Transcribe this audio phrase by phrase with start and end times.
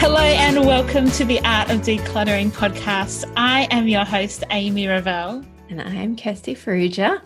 [0.00, 3.30] Hello and welcome to the Art of Decluttering podcast.
[3.36, 5.44] I am your host, Amy Revell.
[5.68, 7.20] And I am Kirsty Farrugia.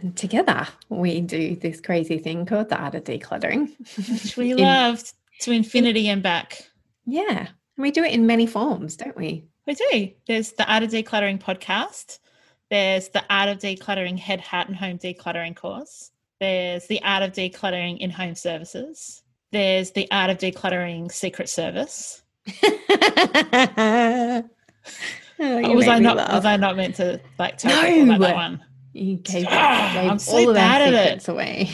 [0.00, 3.68] And together we do this crazy thing called the Art of Decluttering.
[4.24, 5.04] Which we in, love
[5.42, 6.66] to infinity and back.
[7.04, 7.40] Yeah.
[7.40, 9.44] And we do it in many forms, don't we?
[9.66, 10.12] We do.
[10.26, 12.20] There's the Art of Decluttering podcast.
[12.70, 16.10] There's the Art of Decluttering Head, Heart, and Home Decluttering course.
[16.40, 19.22] There's the Art of Decluttering in Home Services
[19.56, 22.22] there's the art of decluttering secret service.
[22.62, 24.44] oh,
[25.38, 27.88] was I not was I not meant to like tell no.
[27.88, 28.64] people about that one?
[28.92, 31.28] You gave, oh, gave I'm so bad at it.
[31.28, 31.70] away.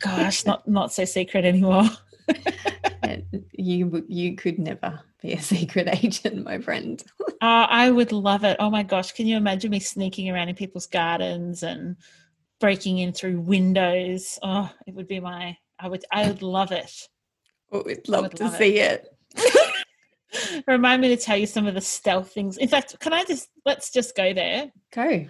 [0.00, 1.84] Gosh, not not so secret anymore.
[3.52, 7.02] you you could never be a secret agent, my friend.
[7.40, 8.58] uh, I would love it.
[8.60, 11.96] Oh my gosh, can you imagine me sneaking around in people's gardens and
[12.60, 14.38] breaking in through windows?
[14.42, 15.56] Oh, it would be my.
[15.78, 16.04] I would.
[16.12, 17.08] I would love it.
[17.72, 19.08] Oh, we'd love to love see it.
[19.34, 20.64] it.
[20.66, 22.58] Remind me to tell you some of the stealth things.
[22.58, 24.70] In fact, can I just let's just go there?
[24.92, 25.26] Go.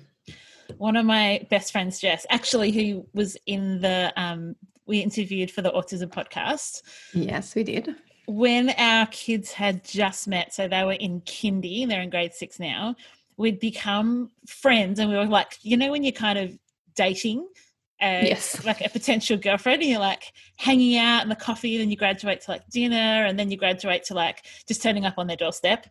[0.78, 5.62] One of my best friends, Jess, actually, who was in the um, we interviewed for
[5.62, 6.82] the autism podcast.
[7.12, 7.94] Yes, we did.
[8.26, 12.58] When our kids had just met, so they were in kindy, they're in grade six
[12.58, 12.96] now.
[13.36, 16.58] We'd become friends, and we were like, you know, when you're kind of
[16.94, 17.46] dating
[18.02, 18.64] as yes.
[18.64, 22.40] like a potential girlfriend and you're like hanging out in the coffee then you graduate
[22.40, 25.86] to like dinner and then you graduate to like just turning up on their doorstep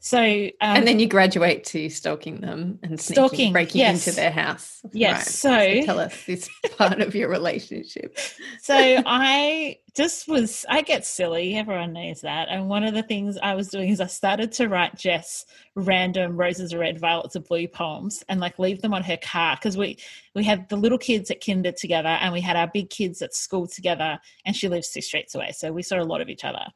[0.00, 4.06] so um, and then you graduate to stalking them and sneaking, stalking, breaking yes.
[4.06, 4.80] into their house.
[4.92, 5.16] Yes.
[5.16, 5.26] Right.
[5.26, 8.18] So, so tell us this part of your relationship.
[8.60, 11.54] So I just was I get silly.
[11.56, 12.48] Everyone knows that.
[12.50, 16.36] And one of the things I was doing is I started to write Jess random
[16.36, 19.76] roses are red, violets are blue poems and like leave them on her car because
[19.76, 19.98] we
[20.34, 23.34] we had the little kids at kinder together and we had our big kids at
[23.34, 25.52] school together and she lives six streets away.
[25.52, 26.66] So we saw a lot of each other.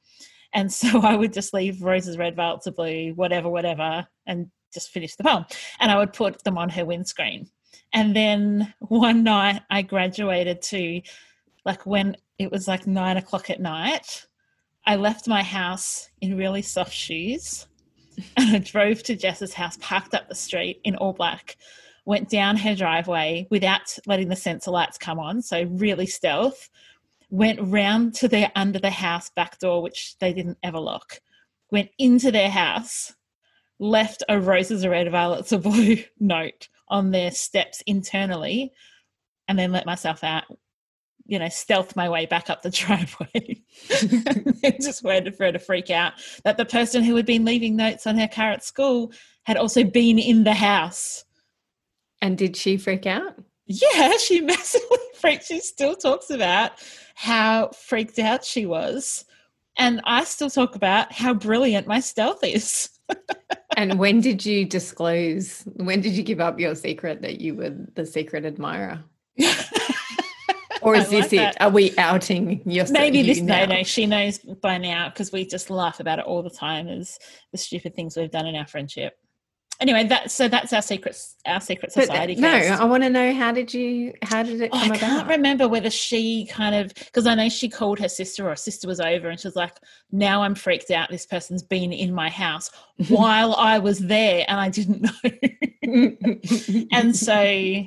[0.55, 4.91] And so I would just leave roses red, violets are blue, whatever, whatever, and just
[4.91, 5.45] finish the poem.
[5.81, 7.49] And I would put them on her windscreen.
[7.93, 11.03] And then one night I graduated to
[11.65, 14.27] like when it was like nine o'clock at night.
[14.85, 17.69] I left my house in really soft shoes
[18.37, 21.57] and I drove to Jess's house, parked up the street in all black,
[22.05, 25.41] went down her driveway without letting the sensor lights come on.
[25.41, 26.69] So, really stealth
[27.33, 31.19] went round to their under the house back door, which they didn't ever lock,
[31.71, 33.15] went into their house,
[33.81, 38.71] left a roses are red, violets are blue note on their steps internally,
[39.49, 40.45] and then let myself out.
[41.25, 43.63] You know, stealth my way back up the driveway.
[44.83, 46.13] just waited for her to freak out
[46.45, 49.11] that the person who had been leaving notes on her car at school
[49.45, 51.25] had also been in the house.
[52.21, 53.39] And did she freak out?
[53.73, 55.47] Yeah, she massively freaked.
[55.47, 56.73] She still talks about
[57.15, 59.25] how freaked out she was.
[59.79, 62.91] And I still talk about how brilliant my stealth is.
[63.77, 67.75] and when did you disclose, when did you give up your secret that you were
[67.95, 69.03] the secret admirer?
[70.83, 71.57] or is this it?
[71.59, 73.65] Are we outing your Maybe this, now?
[73.65, 76.89] no, no, she knows by now because we just laugh about it all the time
[76.89, 77.19] as
[77.51, 79.17] the stupid things we've done in our friendship.
[79.83, 82.35] Anyway, that so that's our secret our secret society.
[82.35, 85.29] But, no, I want to know how did you how did it oh, I can't
[85.29, 89.01] remember whether she kind of because I know she called her sister or sister was
[89.01, 89.77] over and she was like,
[90.11, 91.11] "Now I'm freaked out.
[91.11, 92.71] This person's been in my house
[93.09, 97.85] while I was there and I didn't know." and so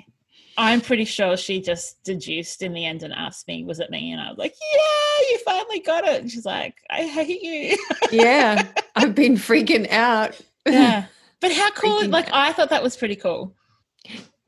[0.58, 4.12] I'm pretty sure she just deduced in the end and asked me, "Was it me?"
[4.12, 7.78] And I was like, "Yeah, you finally got it." And she's like, "I hate you."
[8.12, 10.40] yeah, I've been freaking out.
[10.68, 11.06] yeah,
[11.42, 12.08] but how cool!
[12.08, 12.30] Like.
[12.32, 13.56] I thought that was pretty cool.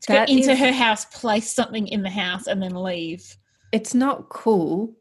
[0.02, 3.36] To go into is, her house, place something in the house, and then leave.
[3.72, 4.96] It's not cool.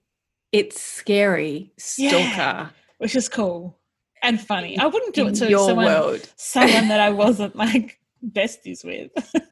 [0.53, 1.73] It's scary.
[1.79, 2.69] Stalker, yeah,
[2.99, 3.79] which is cool
[4.27, 4.79] and funny.
[4.79, 6.33] I wouldn't do it to your someone, world.
[6.37, 9.11] someone that I wasn't like besties with.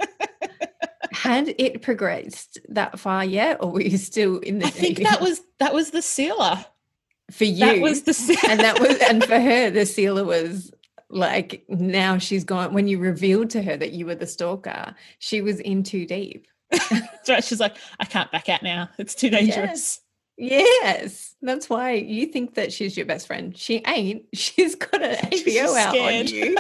[1.13, 4.67] had it progressed that far yet, or were you still in the?
[4.67, 6.65] I think that was that was the sealer
[7.31, 7.61] for you.
[7.61, 8.51] That was the sealer.
[8.51, 10.73] and that was and for her, the sealer was
[11.11, 12.75] like now she's gone.
[12.75, 16.47] When you revealed to her that you were the stalker, she was in too deep.
[17.43, 18.89] She's like, I can't back out now.
[18.99, 20.01] It's too dangerous.
[20.37, 20.67] Yes.
[20.83, 21.35] yes.
[21.43, 23.57] That's why you think that she's your best friend.
[23.57, 24.25] She ain't.
[24.35, 26.57] She's got an AVO out on you.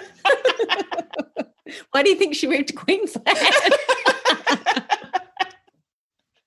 [1.90, 3.26] why do you think she moved to Queensland?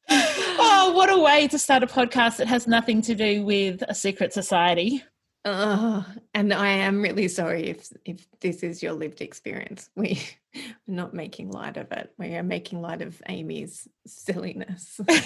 [0.09, 3.95] oh, what a way to start a podcast that has nothing to do with a
[3.95, 5.03] secret society.
[5.49, 9.89] Oh, and I am really sorry if if this is your lived experience.
[9.95, 10.21] We
[10.87, 12.11] we're not making light of it.
[12.17, 14.99] We are making light of Amy's silliness.
[15.07, 15.17] well,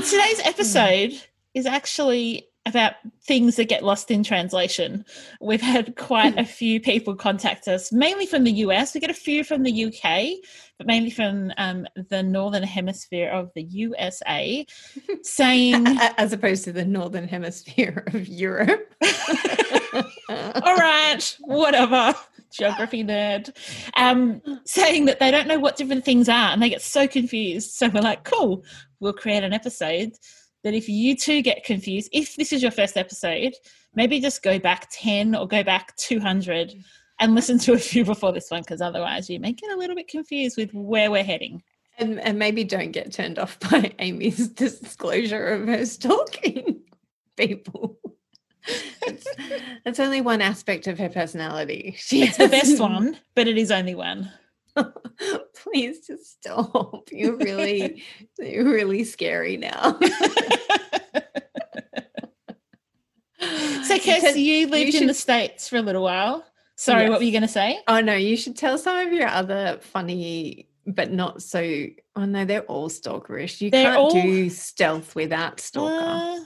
[0.00, 0.48] today's hmm.
[0.48, 1.12] episode
[1.54, 2.94] is actually about
[3.24, 5.04] things that get lost in translation.
[5.40, 8.94] We've had quite a few people contact us, mainly from the US.
[8.94, 10.44] We get a few from the UK,
[10.78, 14.64] but mainly from um, the northern hemisphere of the USA,
[15.22, 15.86] saying,
[16.16, 18.94] as opposed to the northern hemisphere of Europe.
[20.28, 22.14] All right, whatever.
[22.52, 23.50] Geography nerd,
[23.96, 27.70] um, saying that they don't know what different things are and they get so confused.
[27.70, 28.62] So we're like, cool,
[29.00, 30.12] we'll create an episode
[30.64, 33.54] that if you too get confused, if this is your first episode,
[33.94, 36.74] maybe just go back 10 or go back 200
[37.20, 39.96] and listen to a few before this one, because otherwise you may get a little
[39.96, 41.62] bit confused with where we're heading.
[41.98, 46.80] And, and maybe don't get turned off by Amy's disclosure of her stalking
[47.36, 47.98] people.
[49.02, 49.26] It's,
[49.84, 51.94] that's only one aspect of her personality.
[51.98, 54.30] She it's the best one, but it is only one.
[55.62, 57.08] Please just stop.
[57.10, 58.02] You're really,
[58.38, 59.98] you're really scary now.
[63.40, 65.02] so, Kirs, you lived you should...
[65.02, 66.44] in the States for a little while.
[66.76, 67.10] Sorry, yes.
[67.10, 67.78] what were you going to say?
[67.86, 71.86] Oh, no, you should tell some of your other funny, but not so.
[72.16, 73.60] Oh, no, they're all stalkerish.
[73.60, 74.10] You they're can't all...
[74.10, 76.40] do stealth without stalker.
[76.40, 76.44] Uh,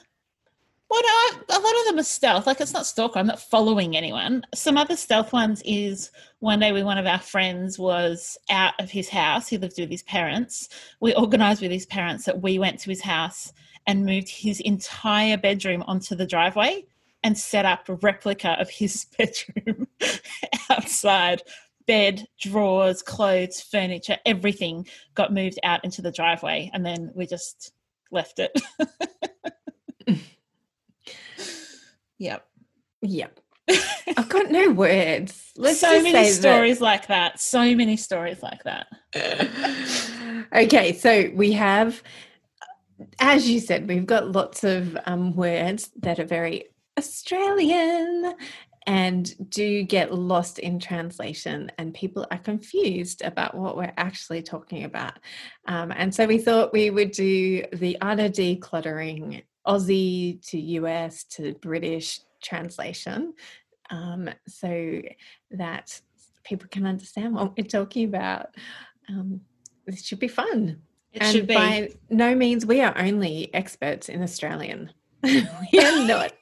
[0.88, 2.47] well, no, a lot of them are stealth.
[2.47, 3.19] Like it's not stalker.
[3.19, 4.44] I'm not following anyone.
[4.55, 8.91] Some other stealth ones is one day when one of our friends was out of
[8.91, 9.49] his house.
[9.49, 10.69] He lived with his parents.
[11.00, 13.53] We organised with his parents that we went to his house
[13.88, 16.85] and moved his entire bedroom onto the driveway
[17.25, 19.88] and set up a replica of his bedroom
[20.71, 21.43] outside.
[21.87, 27.73] Bed, drawers, clothes, furniture, everything got moved out into the driveway, and then we just
[28.11, 28.50] left it.
[32.18, 32.46] Yep.
[33.02, 33.40] Yep.
[34.16, 35.52] I've got no words.
[35.56, 36.84] Let's so many stories that.
[36.84, 37.40] like that.
[37.40, 38.86] So many stories like that.
[40.54, 42.02] okay, so we have,
[43.18, 46.66] as you said, we've got lots of um, words that are very
[46.99, 48.35] Australian
[48.87, 54.85] and do get lost in translation, and people are confused about what we're actually talking
[54.85, 55.14] about.
[55.66, 61.25] Um, and so we thought we would do the Art of Decluttering Aussie to US
[61.25, 63.35] to British translation
[63.90, 65.02] um, so
[65.50, 66.00] that
[66.44, 68.54] people can understand what we're talking about.
[69.08, 69.40] Um,
[69.87, 70.80] this should be fun.
[71.12, 71.54] It and should be.
[71.54, 74.92] By no means we are only experts in Australian.
[75.23, 76.32] we are not.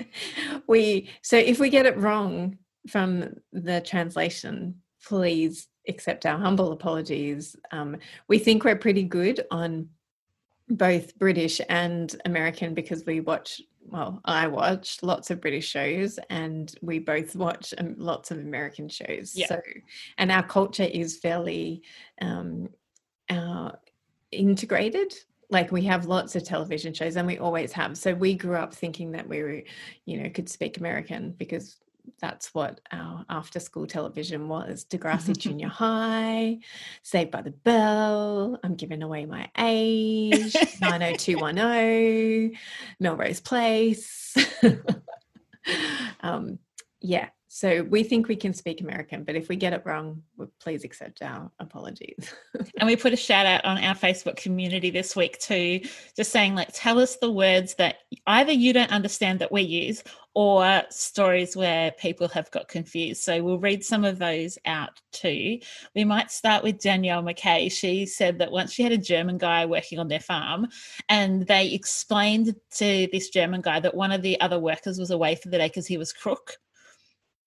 [0.67, 7.57] We so if we get it wrong from the translation, please accept our humble apologies.
[7.71, 7.97] Um,
[8.29, 9.89] we think we're pretty good on
[10.77, 16.75] both British and American because we watch, well, I watch lots of British shows and
[16.83, 19.33] we both watch um, lots of American shows.
[19.35, 19.47] Yeah.
[19.47, 19.61] So,
[20.19, 21.83] and our culture is fairly
[22.21, 22.69] um,
[23.31, 23.73] uh,
[24.33, 25.15] integrated.
[25.51, 27.97] Like we have lots of television shows and we always have.
[27.97, 29.63] So we grew up thinking that we were,
[30.07, 31.77] you know, could speak American because
[32.21, 36.59] that's what our after school television was Degrassi Junior High,
[37.03, 42.59] Saved by the Bell, I'm giving away my age, 90210,
[43.01, 44.37] Melrose Place.
[46.21, 46.59] um,
[47.01, 50.25] yeah, So we think we can speak American, but if we get it wrong,
[50.59, 52.35] please accept our apologies.
[52.79, 55.83] and we put a shout out on our Facebook community this week too,
[56.17, 60.03] just saying like, tell us the words that either you don't understand that we use
[60.35, 63.23] or stories where people have got confused.
[63.23, 65.61] So we'll read some of those out too.
[65.95, 67.71] We might start with Danielle McKay.
[67.71, 70.67] She said that once she had a German guy working on their farm,
[71.09, 75.37] and they explained to this German guy that one of the other workers was away
[75.37, 76.59] for the day because he was crook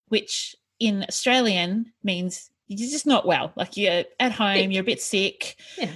[0.07, 3.51] which in Australian means you're just not well.
[3.55, 5.55] Like you're at home, you're a bit sick.
[5.77, 5.91] Yeah.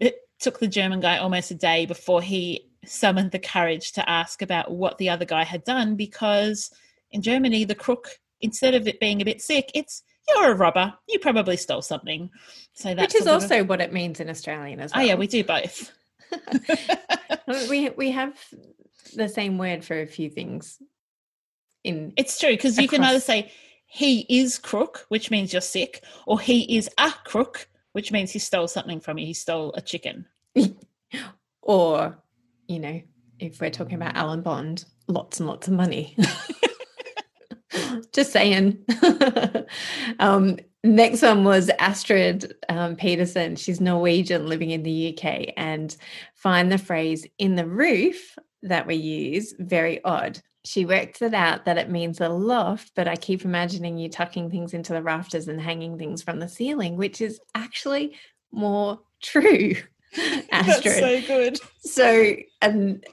[0.00, 4.42] It took the German guy almost a day before he summoned the courage to ask
[4.42, 6.70] about what the other guy had done because
[7.10, 10.94] in Germany, the crook, instead of it being a bit sick, it's you're a robber.
[11.08, 12.30] You probably stole something.
[12.72, 15.02] So that's which is also of, what it means in Australian as well.
[15.02, 15.92] Oh yeah, we do both.
[17.68, 18.38] we we have
[19.14, 20.78] the same word for a few things
[21.84, 23.52] in it's true because you can either say
[23.86, 28.40] he is crook which means you're sick or he is a crook which means he
[28.40, 29.26] stole something from you.
[29.26, 30.26] He stole a chicken.
[31.66, 32.18] Or
[32.68, 33.00] you know
[33.38, 36.16] if we're talking about alan bond lots and lots of money.
[38.12, 38.84] Just saying.
[40.18, 43.56] Um, next one was astrid um, peterson.
[43.56, 45.96] She's norwegian living in the uk and
[46.34, 51.66] find the phrase in the roof that we use very odd she worked it out
[51.66, 55.46] that it means a loft, but I keep imagining you tucking things into the rafters
[55.46, 58.14] and hanging things from the ceiling, which is actually
[58.50, 59.74] more true.
[60.50, 61.58] That's so good.
[61.80, 63.04] So, and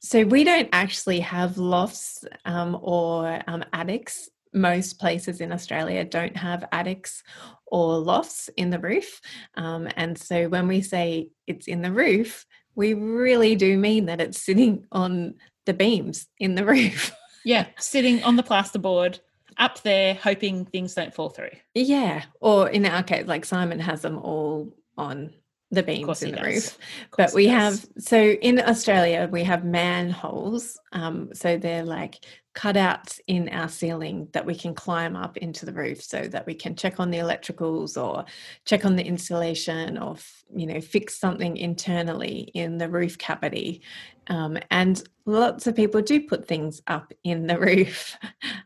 [0.00, 4.28] so we don't actually have lofts um, or um, attics.
[4.52, 7.22] Most places in Australia don't have attics
[7.66, 9.20] or lofts in the roof.
[9.54, 12.44] Um, and so when we say it's in the roof,
[12.74, 15.34] we really do mean that it's sitting on
[15.66, 17.12] the beams in the roof.
[17.44, 19.20] yeah, sitting on the plasterboard
[19.58, 21.50] up there, hoping things don't fall through.
[21.74, 25.32] Yeah, or in our case, like Simon has them all on
[25.70, 26.46] the beams in the does.
[26.46, 26.78] roof.
[27.16, 30.78] But we have so in Australia we have manholes.
[30.92, 35.72] Um, so they're like cutouts in our ceiling that we can climb up into the
[35.72, 38.24] roof so that we can check on the electricals or
[38.66, 40.16] check on the insulation or
[40.54, 43.82] you know fix something internally in the roof cavity.
[44.28, 48.16] Um, and lots of people do put things up in the roof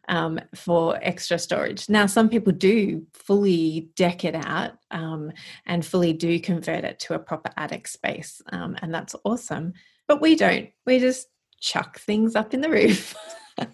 [0.08, 1.88] um, for extra storage.
[1.88, 5.30] Now some people do fully deck it out um,
[5.64, 9.74] and fully do convert it to a proper attic space um, and that's awesome.
[10.08, 10.70] But we don't.
[10.84, 11.28] We just
[11.60, 13.14] chuck things up in the roof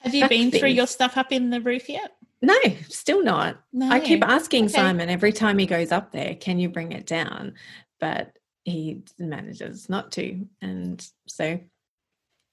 [0.00, 2.16] Have you been through your stuff up in the roof yet?
[2.40, 2.56] No,
[2.88, 3.60] still not.
[3.72, 3.90] No.
[3.90, 4.74] I keep asking okay.
[4.74, 7.54] Simon every time he goes up there, can you bring it down?
[8.00, 10.46] But he manages not to.
[10.62, 11.58] And so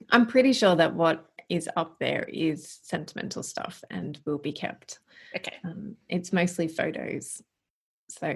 [0.09, 4.99] I'm pretty sure that what is up there is sentimental stuff and will be kept.
[5.35, 5.55] Okay.
[5.63, 7.41] Um, it's mostly photos.
[8.09, 8.33] So,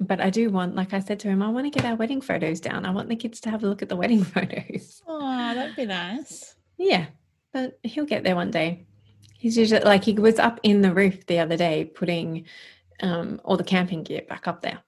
[0.00, 2.20] but I do want, like I said to him, I want to get our wedding
[2.20, 2.84] photos down.
[2.84, 5.02] I want the kids to have a look at the wedding photos.
[5.06, 6.56] Oh, that'd be nice.
[6.76, 7.06] Yeah,
[7.52, 8.86] but he'll get there one day.
[9.38, 12.46] He's usually like he was up in the roof the other day putting
[13.00, 14.80] um, all the camping gear back up there.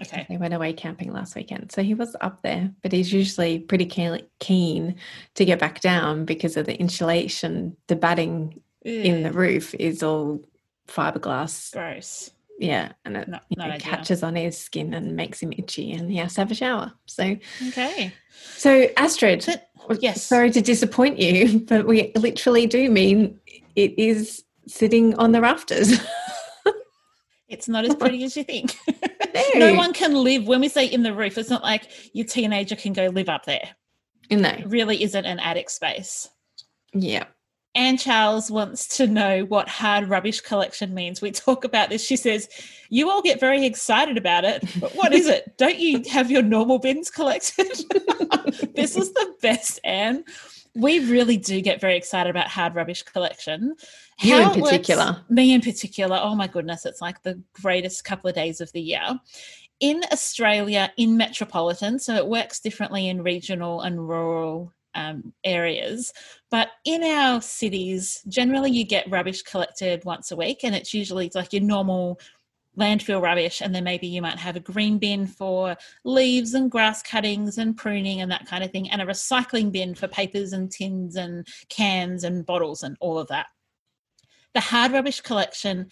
[0.00, 0.26] Okay.
[0.28, 1.70] They went away camping last weekend.
[1.70, 4.96] So he was up there, but he's usually pretty keen
[5.34, 10.40] to get back down because of the insulation, the batting in the roof is all
[10.88, 11.72] fiberglass.
[11.72, 12.30] Gross.
[12.58, 12.92] Yeah.
[13.04, 16.34] And it you know, catches on his skin and makes him itchy and he has
[16.34, 16.92] to have a shower.
[17.06, 17.36] So,
[17.68, 18.12] okay.
[18.56, 19.46] So, Astrid,
[19.98, 20.22] yes.
[20.24, 23.38] Sorry to disappoint you, but we literally do mean
[23.74, 25.98] it is sitting on the rafters.
[27.48, 28.76] it's not as pretty as you think.
[29.54, 29.70] No.
[29.70, 29.74] no.
[29.74, 31.38] one can live when we say in the roof.
[31.38, 33.66] It's not like your teenager can go live up there.
[34.30, 36.28] No, it really isn't an attic space.
[36.92, 37.24] Yeah.
[37.74, 41.22] Anne Charles wants to know what hard rubbish collection means.
[41.22, 42.04] We talk about this.
[42.04, 42.48] She says,
[42.90, 45.56] You all get very excited about it, but what is it?
[45.56, 47.66] Don't you have your normal bins collected?
[48.74, 50.24] this is the best, Anne.
[50.74, 53.74] We really do get very excited about hard rubbish collection.
[54.20, 55.06] You How in particular.
[55.06, 56.18] Works, me in particular.
[56.20, 59.18] Oh my goodness, it's like the greatest couple of days of the year.
[59.80, 66.12] In Australia, in metropolitan, so it works differently in regional and rural um, areas.
[66.50, 71.30] But in our cities, generally you get rubbish collected once a week, and it's usually
[71.34, 72.20] like your normal
[72.78, 77.02] landfill rubbish and then maybe you might have a green bin for leaves and grass
[77.02, 80.70] cuttings and pruning and that kind of thing and a recycling bin for papers and
[80.70, 83.46] tins and cans and bottles and all of that
[84.54, 85.86] the hard rubbish collection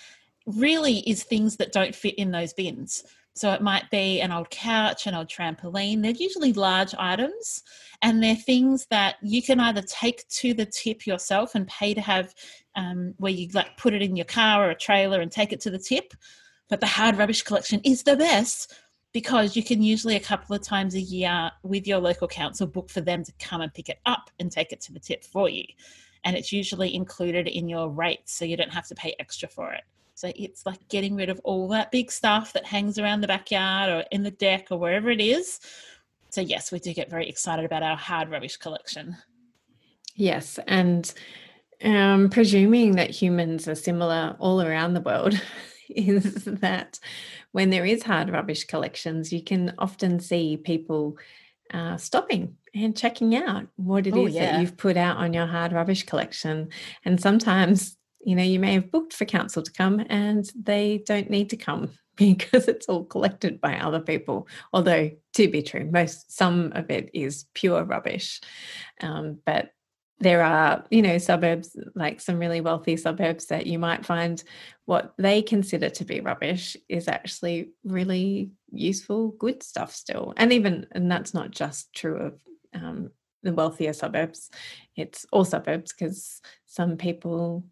[0.46, 3.04] really is things that don't fit in those bins
[3.40, 6.02] So it might be an old couch, an old trampoline.
[6.02, 7.62] They're usually large items
[8.02, 12.02] and they're things that you can either take to the tip yourself and pay to
[12.02, 12.34] have
[12.76, 15.60] um, where you like put it in your car or a trailer and take it
[15.62, 16.12] to the tip.
[16.68, 18.78] But the hard rubbish collection is the best
[19.14, 22.90] because you can usually a couple of times a year with your local council book
[22.90, 25.48] for them to come and pick it up and take it to the tip for
[25.48, 25.64] you.
[26.24, 29.72] And it's usually included in your rates, so you don't have to pay extra for
[29.72, 29.84] it.
[30.20, 33.88] So it's like getting rid of all that big stuff that hangs around the backyard
[33.88, 35.60] or in the deck or wherever it is.
[36.28, 39.16] So, yes, we do get very excited about our hard rubbish collection.
[40.14, 40.58] Yes.
[40.66, 41.10] And
[41.82, 45.40] um, presuming that humans are similar all around the world,
[45.88, 47.00] is that
[47.52, 51.16] when there is hard rubbish collections, you can often see people
[51.72, 54.52] uh, stopping and checking out what it Oh, is yeah.
[54.52, 56.68] that you've put out on your hard rubbish collection.
[57.06, 61.30] And sometimes, you know, you may have booked for council to come and they don't
[61.30, 64.46] need to come because it's all collected by other people.
[64.72, 68.40] Although, to be true, most some of it is pure rubbish.
[69.00, 69.70] Um, but
[70.18, 74.44] there are, you know, suburbs like some really wealthy suburbs that you might find
[74.84, 80.34] what they consider to be rubbish is actually really useful, good stuff still.
[80.36, 82.40] And even, and that's not just true of
[82.74, 83.10] um,
[83.42, 84.50] the wealthier suburbs,
[84.94, 87.64] it's all suburbs because some people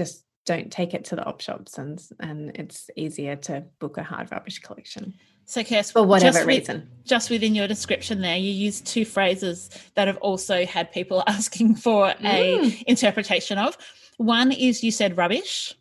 [0.00, 4.02] just don't take it to the op shops and and it's easier to book a
[4.02, 5.04] hard rubbish collection
[5.44, 6.78] So, Kirst, for whatever just with- reason.
[7.14, 9.56] just within your description there, you used two phrases
[9.96, 12.00] that have also had people asking for
[12.36, 12.82] a Mm.
[12.94, 13.76] interpretation of.
[14.16, 15.74] One is you said rubbish,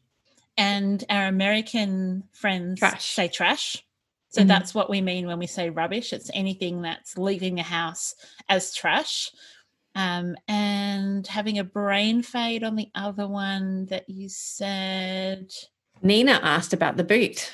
[0.57, 3.05] and our American friends Trash.
[3.17, 3.65] say trash.
[4.35, 4.47] So Mhm.
[4.53, 6.07] that's what we mean when we say rubbish.
[6.17, 8.05] It's anything that's leaving the house
[8.55, 9.31] as trash.
[9.96, 15.51] Um, and having a brain fade on the other one that you said.
[16.01, 17.51] Nina asked about the boot.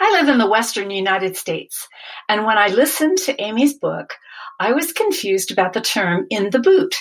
[0.00, 1.88] I live in the Western United States,
[2.28, 4.14] and when I listened to Amy's book,
[4.60, 6.94] I was confused about the term in the boot.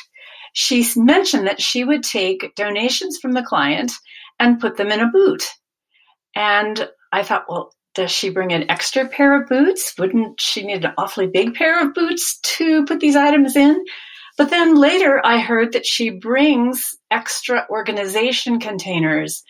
[0.53, 3.91] She mentioned that she would take donations from the client
[4.39, 5.43] and put them in a boot.
[6.35, 9.93] And I thought, well, does she bring an extra pair of boots?
[9.97, 13.83] Wouldn't she need an awfully big pair of boots to put these items in?
[14.37, 19.43] But then later I heard that she brings extra organization containers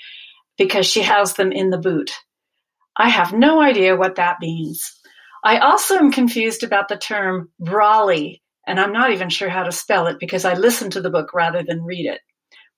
[0.58, 2.12] because she has them in the boot.
[2.96, 4.92] I have no idea what that means.
[5.44, 9.72] I also am confused about the term brawly, and I'm not even sure how to
[9.72, 12.22] spell it because I listened to the book rather than read it.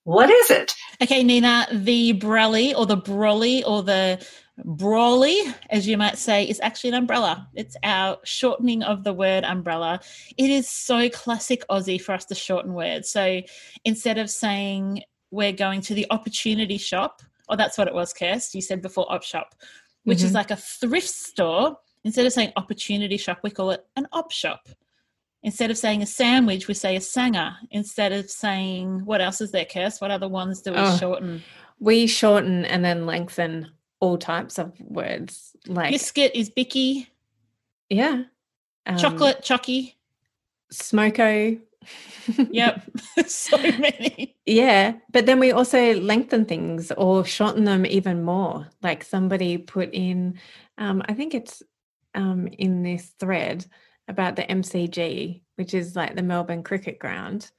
[0.09, 0.73] What is it?
[1.03, 4.25] Okay, Nina, the brelly or the brolly or the
[4.65, 7.47] brawly, as you might say, is actually an umbrella.
[7.53, 9.99] It's our shortening of the word umbrella.
[10.35, 13.11] It is so classic Aussie for us to shorten words.
[13.11, 13.41] So
[13.85, 18.55] instead of saying we're going to the opportunity shop, or that's what it was, Kirst,
[18.55, 19.53] you said before op shop,
[20.05, 20.35] which is Mhm.
[20.35, 21.77] like a thrift store.
[22.03, 24.69] Instead of saying opportunity shop, we call it an op shop.
[25.41, 27.55] Instead of saying a sandwich, we say a sanger.
[27.71, 30.01] Instead of saying what else is there, Kirst?
[30.01, 31.43] What other ones do we Oh, shorten?
[31.79, 33.71] We shorten and then lengthen
[34.01, 37.07] all types of words like Biscuit is bicky,
[37.89, 38.23] yeah,
[38.85, 39.95] um, chocolate, chocky.
[40.73, 41.59] smoko.
[42.51, 42.91] Yep,
[43.27, 44.35] so many.
[44.45, 48.67] Yeah, but then we also lengthen things or shorten them even more.
[48.83, 50.39] Like somebody put in,
[50.77, 51.63] um, I think it's
[52.15, 53.65] um, in this thread
[54.09, 57.49] about the MCG, which is like the Melbourne Cricket Ground,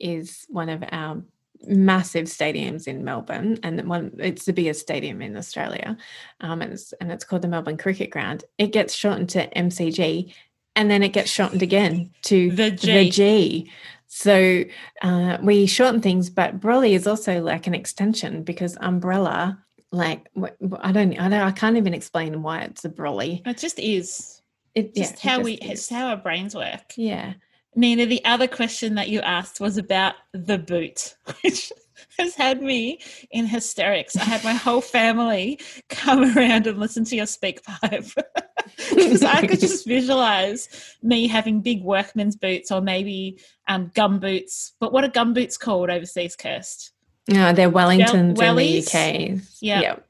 [0.00, 1.22] is one of our
[1.66, 5.96] massive stadiums in Melbourne, and one it's the biggest stadium in Australia,
[6.40, 8.44] um, and it's and it's called the Melbourne Cricket Ground.
[8.58, 10.32] It gets shortened to MCG,
[10.74, 12.92] and then it gets shortened again to The G.
[12.92, 13.72] The G.
[14.12, 14.64] So
[15.02, 20.28] uh, we shorten things, but Brolly is also like an extension because umbrella, like
[20.80, 23.46] I don't, I don't, I can't even explain why it's a Brolly.
[23.46, 24.39] It just is.
[24.74, 25.70] It yeah, Just it how just we, is.
[25.70, 26.92] it's how our brains work.
[26.96, 27.34] yeah.
[27.76, 31.72] Nina, the other question that you asked was about the boot, which
[32.18, 34.16] has had me in hysterics.
[34.16, 38.06] I had my whole family come around and listen to your speak pipe
[38.94, 44.72] because I could just visualize me having big workman's boots or maybe um, gum boots.
[44.80, 46.90] But what are gum boots called overseas, Kirst?
[47.28, 49.38] No, they're Wellingtons in the?
[49.38, 49.42] UK.
[49.60, 49.80] Yeah.
[49.80, 50.06] Yep.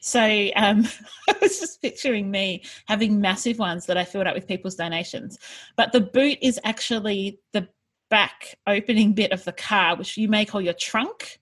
[0.00, 0.20] So
[0.56, 0.86] um,
[1.28, 5.38] I was just picturing me having massive ones that I filled up with people's donations.
[5.76, 7.68] But the boot is actually the
[8.10, 11.40] back opening bit of the car, which you may call your trunk,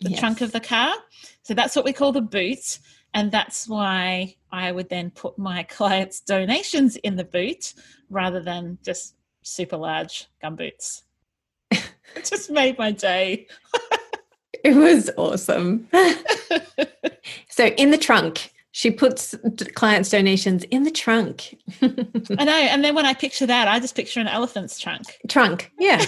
[0.00, 0.92] the trunk of the car.
[1.42, 2.78] So that's what we call the boot.
[3.14, 7.74] And that's why I would then put my clients' donations in the boot
[8.08, 11.04] rather than just super large gum boots.
[11.70, 13.46] it just made my day.
[14.64, 15.88] It was awesome.
[17.48, 19.34] so in the trunk, She puts
[19.74, 21.56] clients' donations in the trunk.
[21.82, 22.52] I know.
[22.52, 25.18] And then when I picture that, I just picture an elephant's trunk.
[25.28, 26.04] trunk, yeah.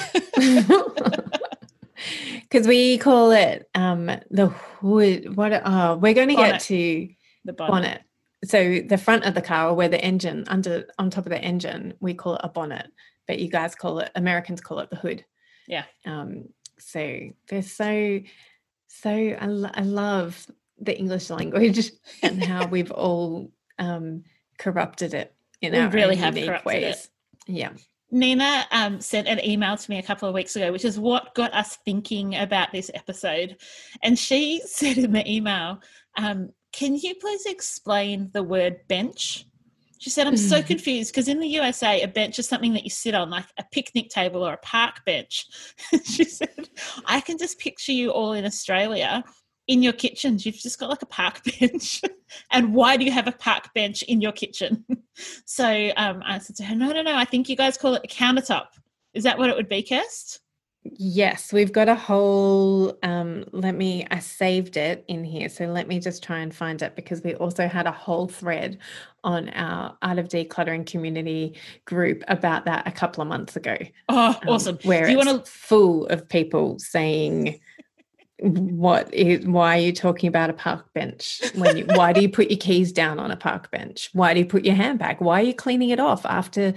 [2.42, 5.36] Because we call it um, the hood.
[5.36, 5.52] What?
[5.64, 7.08] Oh, we're going to get to
[7.44, 7.70] The bonnet.
[7.72, 8.02] bonnet.
[8.44, 11.94] So the front of the car, where the engine under on top of the engine,
[12.00, 12.88] we call it a bonnet,
[13.28, 15.24] but you guys call it Americans call it the hood.
[15.68, 15.84] Yeah.
[16.04, 16.48] Um,
[16.86, 17.18] so
[17.48, 18.20] they're so
[18.88, 20.46] so I, lo- I love
[20.78, 21.90] the English language
[22.22, 24.24] and how we've all um,
[24.58, 26.86] corrupted it in We our really have unique corrupted it.
[26.86, 27.10] ways.
[27.46, 27.70] Yeah.
[28.10, 31.34] Nina um, sent an email to me a couple of weeks ago, which is what
[31.34, 33.56] got us thinking about this episode.
[34.02, 35.80] And she said in the email,
[36.18, 39.46] um, Can you please explain the word bench?
[40.02, 42.90] She said, I'm so confused because in the USA, a bench is something that you
[42.90, 45.46] sit on, like a picnic table or a park bench.
[46.04, 46.68] she said,
[47.06, 49.22] I can just picture you all in Australia
[49.68, 50.44] in your kitchens.
[50.44, 52.02] You've just got like a park bench.
[52.50, 54.84] and why do you have a park bench in your kitchen?
[55.44, 58.02] so um, I said to her, No, no, no, I think you guys call it
[58.02, 58.66] a countertop.
[59.14, 60.40] Is that what it would be, Kirst?
[60.84, 65.48] Yes, we've got a whole um let me I saved it in here.
[65.48, 68.78] So let me just try and find it because we also had a whole thread
[69.22, 73.76] on our Art of Decluttering community group about that a couple of months ago.
[74.08, 74.78] Oh, um, awesome.
[74.82, 77.60] Where do you it's want to full of people saying
[78.42, 82.28] what is why are you talking about a park bench when you why do you
[82.28, 85.40] put your keys down on a park bench why do you put your handbag why
[85.40, 86.74] are you cleaning it off after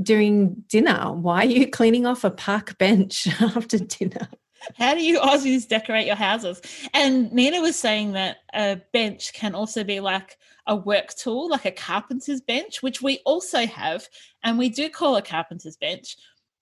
[0.00, 4.28] doing dinner why are you cleaning off a park bench after dinner
[4.76, 6.60] How do you Aussies decorate your houses?
[6.92, 11.64] And Nina was saying that a bench can also be like a work tool, like
[11.64, 14.06] a carpenter's bench, which we also have,
[14.42, 16.16] and we do call a carpenter's bench.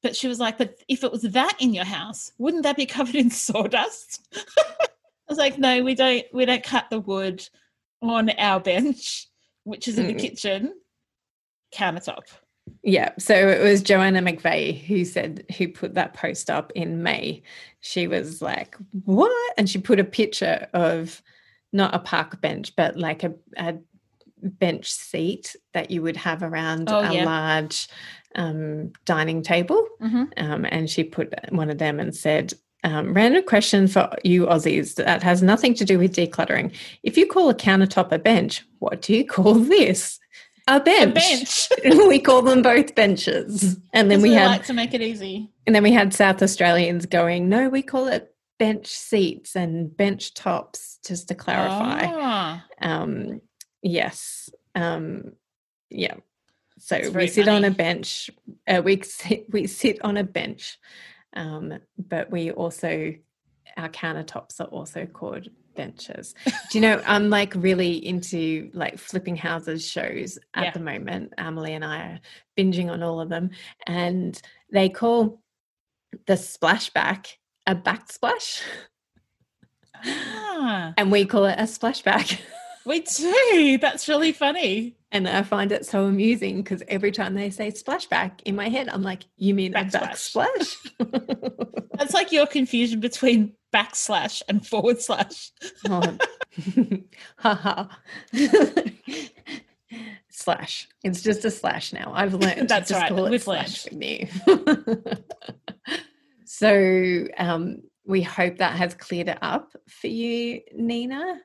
[0.07, 2.87] But she was like, but if it was that in your house, wouldn't that be
[2.87, 4.25] covered in sawdust?
[4.37, 4.85] I
[5.29, 6.25] was like, no, we don't.
[6.33, 7.45] We don't cut the wood
[8.01, 9.27] on our bench,
[9.65, 10.21] which is in the Mm.
[10.21, 10.75] kitchen
[11.75, 12.23] countertop.
[12.85, 17.43] Yeah, so it was Joanna McVeigh who said who put that post up in May.
[17.81, 21.21] She was like, "What?" And she put a picture of
[21.73, 23.75] not a park bench, but like a, a
[24.43, 27.25] bench seat that you would have around Oh, a yeah.
[27.25, 27.89] large
[28.35, 29.87] um, dining table.
[30.03, 30.29] Mhm.
[30.37, 32.53] Um, and she put one of them and said,
[32.85, 36.73] um, random question for you Aussies that has nothing to do with decluttering.
[37.03, 40.19] If you call a countertop a bench, what do you call this?
[40.69, 41.69] A A bench.
[41.71, 41.97] bench.
[42.09, 43.77] we call them both benches.
[43.95, 45.49] And then we we had like to make it easy.
[45.67, 50.35] and then we had South Australians going, no, we call it bench seats and bench
[50.35, 52.03] tops, just to clarify.
[52.07, 52.65] Ah.
[52.83, 53.41] Um,
[53.87, 54.51] yes.
[54.75, 55.33] Um,
[55.91, 56.15] yeah.
[56.79, 58.31] So we sit on a bench.
[58.69, 60.79] Uh, we sit, we sit on a bench,
[61.35, 63.15] um, but we also
[63.77, 66.35] our countertops are also called benches.
[66.45, 67.03] Do you know?
[67.07, 70.71] I'm like really into like flipping houses shows at Yeah.
[70.73, 71.33] the moment.
[71.39, 72.21] Emily and I are
[72.59, 73.51] binging on all of them,
[73.87, 75.41] and they call
[76.27, 77.29] the splashback
[77.67, 78.63] a backsplash,
[80.05, 82.39] Ah, and we call it a splashback.
[82.89, 83.79] we do.
[83.81, 84.97] That's really funny.
[85.11, 88.89] And I find it so amusing because every time they say splashback in my head,
[88.89, 90.37] I'm like, you mean a Backsplash.
[91.01, 91.89] backsplash?
[91.99, 95.51] That's like your confusion between backslash and forward slash.
[95.89, 96.17] oh.
[97.39, 97.99] ha.
[100.31, 100.89] slash.
[101.03, 102.13] It's just a slash now.
[102.15, 102.69] I've learned.
[102.69, 104.29] That's just right, Call it we've slash with you.
[106.45, 111.41] so um, we hope that has cleared it up for you, Nina.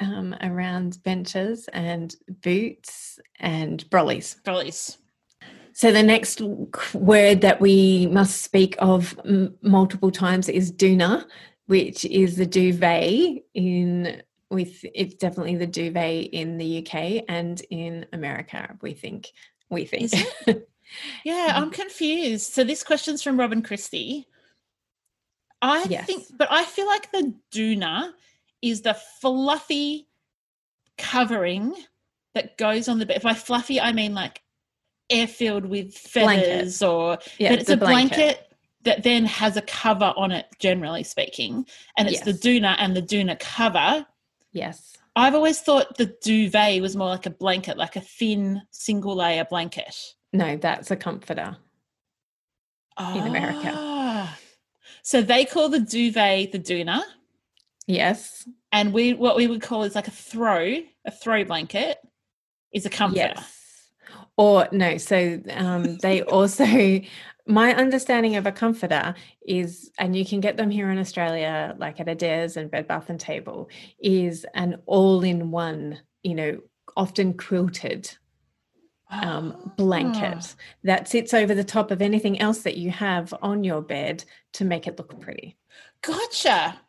[0.00, 4.36] Um, around benches and boots and brollies.
[4.46, 4.96] Release.
[5.74, 6.40] So the next
[6.94, 11.26] word that we must speak of m- multiple times is doona,
[11.66, 18.06] which is the duvet in with it's definitely the duvet in the UK and in
[18.14, 18.76] America.
[18.80, 19.28] We think
[19.68, 20.12] we think.
[21.24, 22.52] Yeah, I'm confused.
[22.52, 24.26] So this question's from Robin Christie.
[25.62, 26.06] I Yes.
[26.06, 28.12] think, but I feel like the doona
[28.62, 30.08] is the fluffy
[30.98, 31.74] covering
[32.34, 33.22] that goes on the bed.
[33.22, 34.42] By fluffy, I mean like
[35.08, 36.44] air filled with Blanket.
[36.46, 38.46] feathers or yeah, but it's a blanket.
[38.84, 41.66] that then has a cover on it, generally speaking.
[41.98, 42.40] And it's the Yes.
[42.40, 44.06] doona and the doona cover.
[44.52, 44.96] Yes.
[45.16, 49.44] I've always thought the duvet was more like a blanket, like a thin single layer
[49.44, 50.14] blanket.
[50.32, 51.56] No, that's a comforter.
[52.98, 53.72] In America.
[53.74, 54.38] Ah.
[55.02, 57.02] So they call the duvet the doona,
[57.90, 58.48] Yes.
[58.72, 61.98] and we what we would call is like a throw, a throw blanket,
[62.72, 63.32] is a comforter.
[63.34, 63.56] Yes.
[64.36, 67.00] Or no, so um, they also
[67.46, 69.14] my understanding of a comforter
[69.46, 73.10] is, and you can get them here in Australia, like at Adairs and Bed Bath
[73.10, 76.60] and Table, is an all-in-one you know,
[76.96, 78.10] often quilted
[79.10, 83.80] um, blanket that sits over the top of anything else that you have on your
[83.80, 84.24] bed
[84.54, 85.56] to make it look pretty.
[86.02, 86.80] Gotcha.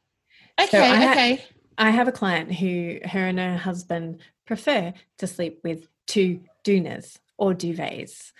[0.59, 1.37] Okay, So I ha-
[1.77, 7.17] I have a client who her and her husband prefer to sleep with two doonas
[7.37, 8.31] or duvets.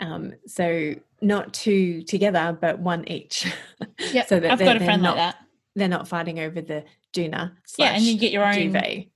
[0.00, 3.46] Um, so not two together, but one each.
[4.12, 5.44] Yep, so that I've they're- got a friend not, like that.
[5.76, 7.52] They're not fighting over the doona.
[7.76, 9.06] Yeah, and you get your own duvet.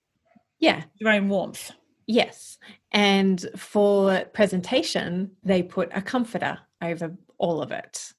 [0.61, 0.85] Yeah.
[0.99, 1.73] your own warmth.
[2.07, 2.59] Yes.
[2.93, 8.12] And for presentation, they put a comforter over all of it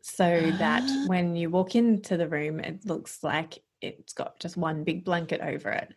[0.00, 1.04] so that Ah.
[1.06, 3.58] when you walk into the room, it looks like
[3.98, 5.92] it's got just one big blanket over it.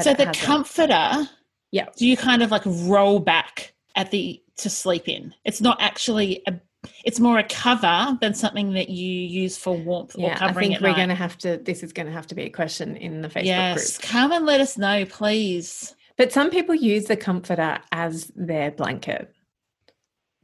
[0.00, 1.28] so it the has a- comforter,
[1.70, 1.86] Yeah.
[1.96, 5.34] do you kind of like roll back at the to sleep in?
[5.44, 6.54] It's not actually a
[7.02, 10.80] it's more a cover than something that you use for warmth or Yeah, I think
[10.82, 11.56] we're going to have to.
[11.56, 13.44] This is going to have to be a question in the Facebook group.
[13.46, 14.10] yes, group.
[14.10, 15.94] come and let us know, please.
[16.18, 19.32] But some people use the comforter as their blanket.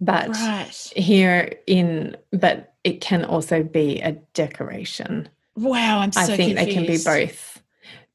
[0.01, 0.93] But Right.
[0.97, 5.29] here in, but it can also be a decoration.
[5.61, 7.63] Wow, I'm so I think they can be both.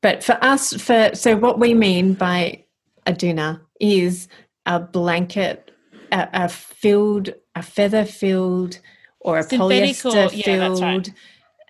[0.01, 2.65] But for us, for so what we mean by
[3.05, 4.27] a doona is
[4.65, 5.71] a blanket,
[6.11, 8.79] a, a filled, a feather filled,
[9.19, 11.05] or a Synthetic or- polyester yeah, that's right.
[11.05, 11.15] filled.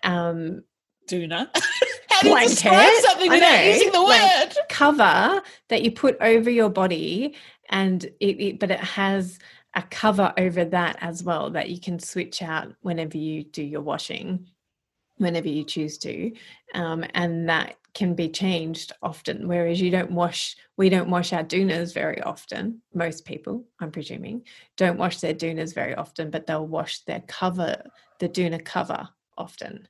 [0.02, 0.62] Um,
[1.08, 1.48] Doona.
[2.08, 2.50] How do you Blanket?
[2.54, 4.54] describe something without know, using the word?
[4.70, 7.34] cover that you put over your body
[7.68, 9.38] and it, it but it has
[9.74, 13.82] a cover over that as well that you can switch out whenever you do your
[13.82, 14.46] washing
[15.18, 16.32] whenever you choose to
[16.74, 21.42] um, and that can be changed often whereas you don't wash we don't wash our
[21.42, 24.42] doonas very often most people i'm presuming
[24.76, 27.82] don't wash their doonas very often but they'll wash their cover
[28.18, 29.88] the doona cover often.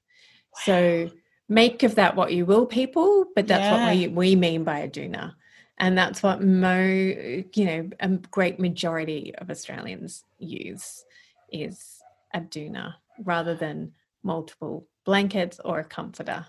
[0.65, 1.11] So
[1.49, 4.89] make of that what you will people but that's what we we mean by a
[4.89, 5.35] doona.
[5.79, 11.05] And that's what mo you know a great majority of australians use
[11.53, 12.01] is
[12.35, 16.47] a doona rather than multiple blankets or a comforter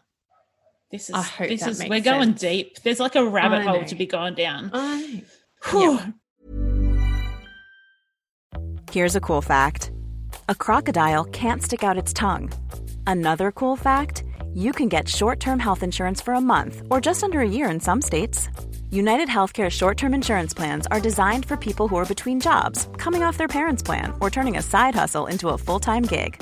[0.91, 2.41] This is I hope this that is makes we're going sense.
[2.41, 2.79] deep.
[2.83, 4.71] There's like a rabbit hole to be going down.
[4.73, 5.23] I
[5.69, 5.99] Whew.
[8.91, 9.91] Here's a cool fact
[10.49, 12.51] a crocodile can't stick out its tongue.
[13.05, 17.23] Another cool fact you can get short term health insurance for a month or just
[17.23, 18.49] under a year in some states.
[18.89, 23.21] United Healthcare short term insurance plans are designed for people who are between jobs, coming
[23.21, 26.41] off their parents' plan, or turning a side hustle into a full time gig.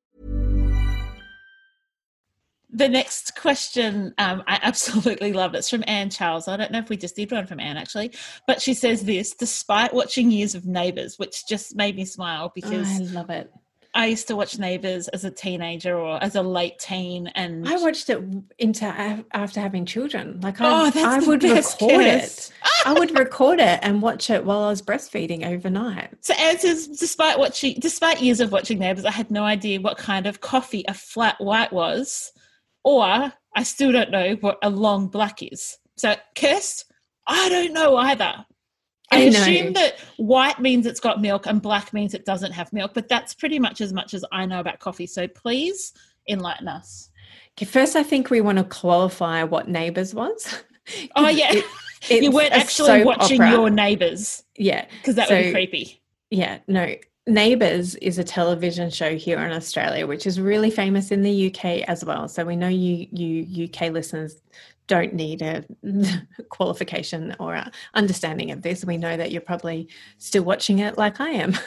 [2.73, 5.53] The next question, um, I absolutely love.
[5.55, 6.47] It's from Anne Charles.
[6.47, 8.11] I don't know if we just did one from Anne actually,
[8.47, 12.87] but she says this: despite watching years of Neighbours, which just made me smile because
[12.87, 13.51] I love it.
[13.93, 17.75] I used to watch Neighbours as a teenager or as a late teen, and I
[17.77, 18.23] watched it
[18.57, 20.39] into after having children.
[20.41, 22.49] Like Oh, I, that's I would record Kes.
[22.49, 22.51] it.
[22.85, 26.11] I would record it and watch it while I was breastfeeding overnight.
[26.21, 29.97] So Anne says, despite watching, despite years of watching Neighbours, I had no idea what
[29.97, 32.31] kind of coffee a flat white was,
[32.83, 35.77] or I still don't know what a long black is.
[35.97, 36.85] So, Kirst,
[37.27, 38.45] I don't know either.
[39.13, 42.71] I, I assume that white means it's got milk and black means it doesn't have
[42.71, 45.05] milk, but that's pretty much as much as I know about coffee.
[45.05, 45.91] So please
[46.29, 47.09] enlighten us.
[47.57, 50.63] Okay, first, I think we want to qualify what Neighbours was.
[51.15, 51.53] Oh yeah,
[52.09, 53.51] It- you weren't actually watching opera.
[53.51, 56.01] your neighbours Yeah, because that would be creepy.
[56.31, 56.57] yeah.
[56.67, 56.95] No,
[57.27, 61.87] Neighbours is a television show here in Australia, which is really famous in the UK
[61.87, 62.27] as well.
[62.27, 64.41] So we know you, you UK listeners
[64.87, 65.63] don't need a
[66.49, 68.83] qualification or understanding of this.
[68.83, 71.57] We know that you're probably still watching it like I am.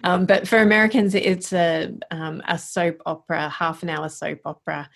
[0.04, 4.90] um, but for Americans, it's a, um, a soap opera, half an hour soap opera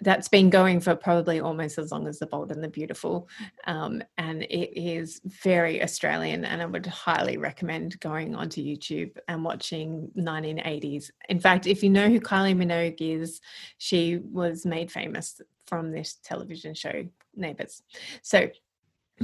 [0.00, 3.28] that's been going for probably almost as long as The Bold and the Beautiful.
[3.66, 9.42] Um, and it is very Australian, and I would highly recommend going onto YouTube and
[9.42, 11.10] watching 1980s.
[11.28, 13.40] In fact, if you know who Kylie Minogue is,
[13.78, 17.82] she was made famous from this television show, Neighbours.
[18.22, 18.50] So,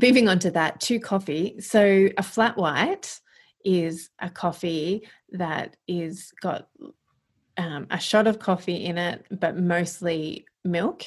[0.01, 1.61] moving on to that, to coffee.
[1.61, 3.21] So, a flat white
[3.65, 6.69] is a coffee that is got
[7.59, 11.05] um, a shot of coffee in it, but mostly milk.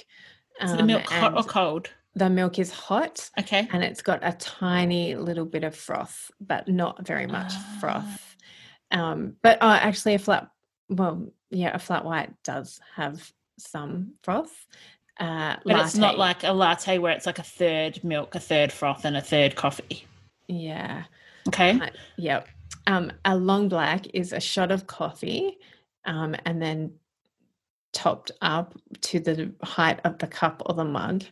[0.59, 1.89] Um, Is the milk hot or cold?
[2.15, 3.29] The milk is hot.
[3.39, 3.67] Okay.
[3.71, 7.77] And it's got a tiny little bit of froth, but not very much ah.
[7.79, 8.35] froth.
[8.91, 10.49] Um, but uh, actually, a flat,
[10.89, 14.65] well, yeah, a flat white does have some froth.
[15.19, 15.85] Uh, but latte.
[15.85, 19.17] it's not like a latte where it's like a third milk, a third froth, and
[19.17, 20.05] a third coffee.
[20.47, 21.03] Yeah.
[21.47, 21.79] Okay.
[21.79, 22.47] Uh, yep.
[22.87, 25.57] Um, a long black is a shot of coffee,
[26.05, 26.93] um, and then
[27.95, 31.23] topped up to the height of the cup or the mug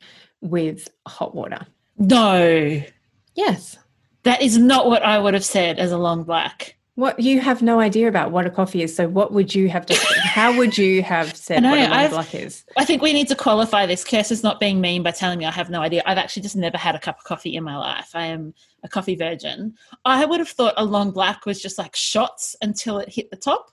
[0.42, 1.68] with hot water.
[1.98, 2.82] No.
[3.36, 3.78] Yes.
[4.24, 6.78] That is not what I would have said as a long black.
[6.96, 8.96] What you have no idea about what a coffee is.
[8.96, 11.92] So what would you have to how would you have said know, what a long
[11.92, 12.64] I've, black is?
[12.78, 14.04] I think we need to qualify this.
[14.04, 16.04] Kirst is not being mean by telling me I have no idea.
[16.06, 18.12] I've actually just never had a cup of coffee in my life.
[18.14, 19.74] I am a coffee virgin.
[20.06, 23.38] I would have thought a long black was just like shots until it hit the
[23.38, 23.72] top.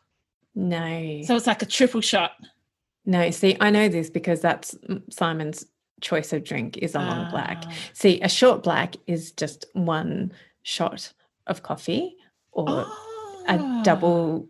[0.54, 1.22] No.
[1.24, 2.32] So it's like a triple shot.
[3.06, 4.76] No, see, I know this because that's
[5.10, 5.66] Simon's
[6.00, 7.62] choice of drink is a long black.
[7.66, 7.74] Ah.
[7.92, 10.32] See, a short black is just one
[10.62, 11.12] shot
[11.46, 12.16] of coffee
[12.52, 13.44] or oh.
[13.48, 13.82] a ah.
[13.82, 14.48] double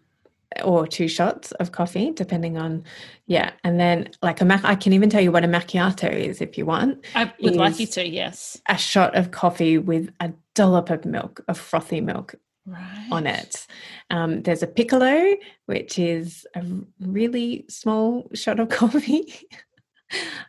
[0.64, 2.82] or two shots of coffee depending on
[3.26, 6.40] yeah and then like a mac i can even tell you what a macchiato is
[6.40, 10.32] if you want i would like you to yes a shot of coffee with a
[10.56, 12.34] dollop of milk of frothy milk
[12.66, 13.08] right.
[13.10, 13.66] on it.
[14.10, 16.64] Um, there's a piccolo, which is a
[17.00, 19.32] really small shot of coffee.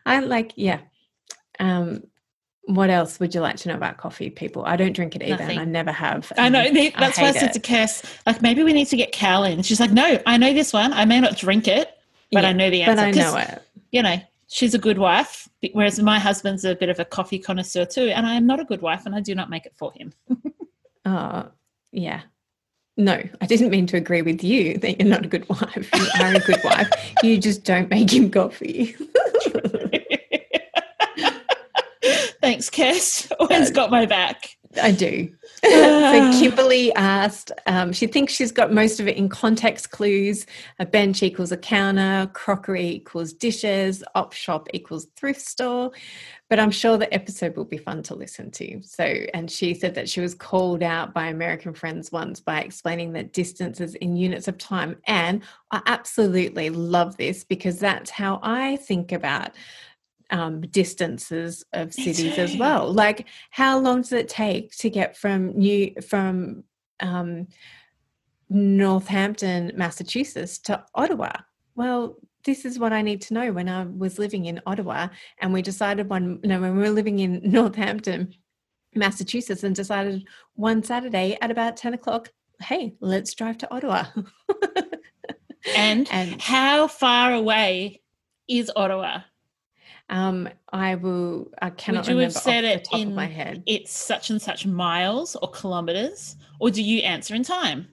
[0.06, 0.80] I like, yeah.
[1.58, 2.04] Um,
[2.64, 4.64] what else would you like to know about coffee, people?
[4.64, 5.58] I don't drink it either, Nothing.
[5.58, 6.32] and I never have.
[6.36, 6.62] I know
[6.98, 9.62] that's I why I said to Kirst, like maybe we need to get Cal in.
[9.62, 10.92] She's like, no, I know this one.
[10.92, 11.90] I may not drink it,
[12.30, 12.94] but yeah, I know the answer.
[12.94, 13.62] But I know it.
[13.90, 17.84] You know, she's a good wife, whereas my husband's a bit of a coffee connoisseur
[17.84, 19.92] too, and I am not a good wife, and I do not make it for
[19.92, 20.12] him.
[21.04, 21.48] oh,
[21.92, 22.22] yeah.
[22.96, 25.88] No, I didn't mean to agree with you that you're not a good wife.
[25.94, 26.90] You are a good wife.
[27.22, 28.96] You just don't make him coffee.
[32.42, 33.30] Thanks, Kirst.
[33.40, 34.56] Always got my back.
[34.80, 35.32] I do.
[35.64, 40.46] so Kimberly asked, um, she thinks she's got most of it in context clues.
[40.78, 45.90] A bench equals a counter, crockery equals dishes, op shop equals thrift store.
[46.48, 48.82] But I'm sure the episode will be fun to listen to.
[48.82, 53.12] So, and she said that she was called out by American friends once by explaining
[53.12, 54.96] that distances in units of time.
[55.06, 59.52] And I absolutely love this because that's how I think about
[60.32, 62.92] um, distances of cities as well.
[62.92, 66.64] Like, how long does it take to get from New from
[67.00, 67.46] um,
[68.48, 71.32] Northampton, Massachusetts, to Ottawa?
[71.76, 75.08] Well, this is what I need to know when I was living in Ottawa,
[75.40, 76.40] and we decided one.
[76.42, 78.34] No, when we were living in Northampton,
[78.94, 84.04] Massachusetts, and decided one Saturday at about ten o'clock, hey, let's drive to Ottawa.
[85.76, 88.00] and, and how far away
[88.48, 89.20] is Ottawa?
[90.12, 91.50] Um, I will.
[91.62, 92.06] I cannot.
[92.06, 93.62] Would you have said it in my head?
[93.66, 97.88] It's such and such miles or kilometers, or do you answer in time?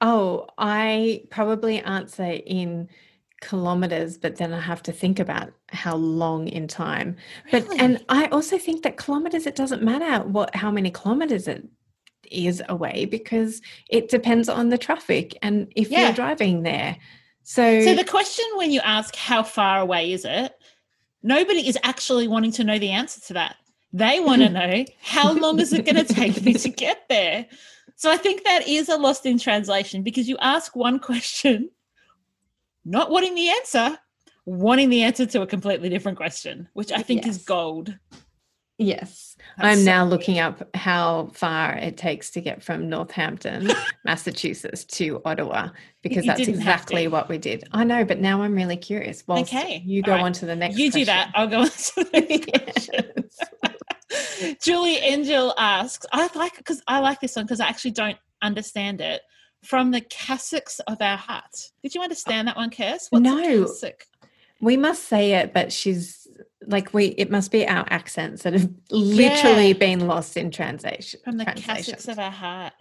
[0.00, 2.88] Oh, I probably answer in
[3.42, 7.16] kilometers, but then I have to think about how long in time.
[7.50, 9.46] But and I also think that kilometers.
[9.46, 11.68] It doesn't matter what how many kilometers it
[12.30, 16.04] is away because it depends on the traffic and if yeah.
[16.04, 16.96] you're driving there.
[17.42, 20.52] So, so the question when you ask how far away is it
[21.22, 23.56] Nobody is actually wanting to know the answer to that.
[23.92, 27.46] They want to know how long is it going to take me to get there?
[27.96, 31.70] So I think that is a lost in translation because you ask one question,
[32.84, 33.98] not wanting the answer,
[34.44, 37.36] wanting the answer to a completely different question, which I think yes.
[37.36, 37.98] is gold.
[38.78, 39.36] Yes.
[39.56, 43.70] That's I'm so now looking up how far it takes to get from Northampton,
[44.04, 45.70] Massachusetts to Ottawa
[46.02, 47.64] because you that's exactly what we did.
[47.72, 49.24] I know, but now I'm really curious.
[49.26, 49.82] Well, okay.
[49.84, 50.20] You go right.
[50.22, 51.00] on to the next You question.
[51.00, 51.32] do that.
[51.34, 52.90] I'll go on to the next
[54.62, 59.00] Julie Angel asks, I like because I like this one because I actually don't understand
[59.00, 59.22] it.
[59.64, 61.70] from the cassocks of our heart.
[61.82, 62.70] Did you understand that one?
[63.10, 63.66] What's No.
[64.60, 66.17] We must say it, but she's
[66.68, 67.06] like we.
[67.18, 69.72] It must be our accents that have literally Yeah.
[69.74, 71.20] been lost in translation.
[71.24, 72.74] From the cassocks of our heart.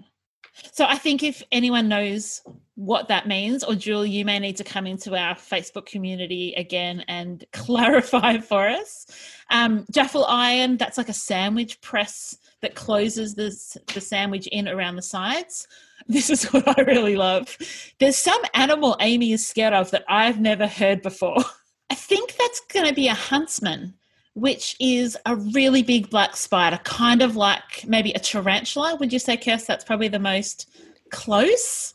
[0.71, 2.41] So I think if anyone knows
[2.75, 7.03] what that means, or Julie, you may need to come into our Facebook community again
[7.07, 9.05] and clarify for us.
[9.51, 13.55] Um, Jaffle iron, that's like a sandwich press that closes the,
[13.93, 15.67] the sandwich in around the sides.
[16.07, 17.55] This is what I really love.
[17.99, 21.37] There's some animal Amy is scared of that I've never heard before.
[21.89, 23.93] I think that's going to be a huntsman,
[24.33, 28.95] which is a really big black spider, kind of like maybe a tarantula.
[28.95, 30.69] Would you say, Kirst, that's probably the most
[31.11, 31.93] close?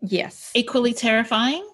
[0.00, 0.50] Yes.
[0.54, 1.66] Equally terrifying?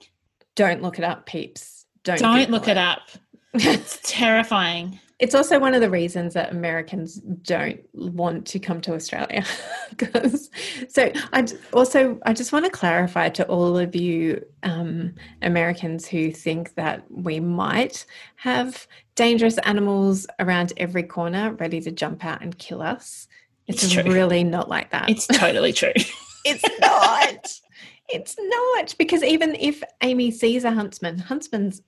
[0.55, 1.87] Don't look it up, peeps.
[2.05, 2.19] Don't.
[2.19, 3.09] Don't look it up.
[3.55, 5.01] It's terrifying.
[5.21, 9.45] It's also one of the reasons that Americans don't want to come to Australia.
[9.97, 10.51] Because
[10.89, 16.33] so I also I just want to clarify to all of you um, Americans who
[16.33, 18.05] think that we might
[18.35, 23.29] have dangerous animals around every corner ready to jump out and kill us.
[23.69, 25.09] It's, It's really not like that.
[25.09, 25.93] It's totally true.
[26.47, 27.61] It's not.
[28.09, 31.81] it's not because even if Amy sees a huntsman, huntsmans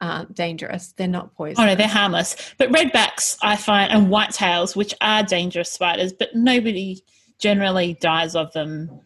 [0.00, 0.92] aren't dangerous.
[0.96, 1.58] They're not poisonous.
[1.58, 2.54] Oh no, they're harmless.
[2.58, 7.02] But redbacks, I find, and whitetails, which are dangerous spiders, but nobody
[7.38, 9.00] generally dies of them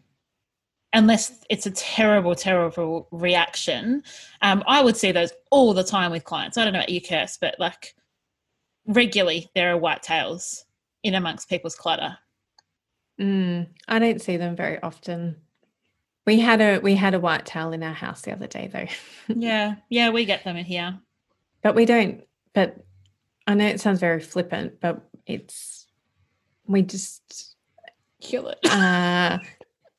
[0.93, 4.03] unless it's a terrible, terrible reaction.
[4.43, 6.57] Um, I would see those all the time with clients.
[6.57, 7.95] I don't know about you, Kirst, but like
[8.87, 10.63] regularly there are whitetails
[11.03, 12.17] in amongst people's clutter.
[13.21, 15.37] Mm, I don't see them very often.
[16.27, 18.87] We had a we had a white tail in our house the other day though,
[19.35, 20.99] Yeah, yeah, we get them in here.
[21.63, 22.23] but we don't.
[22.55, 22.77] But
[23.47, 25.87] I know it sounds very flippant, but it's
[26.67, 27.57] we just
[28.21, 28.59] Kill it.
[28.71, 29.39] uh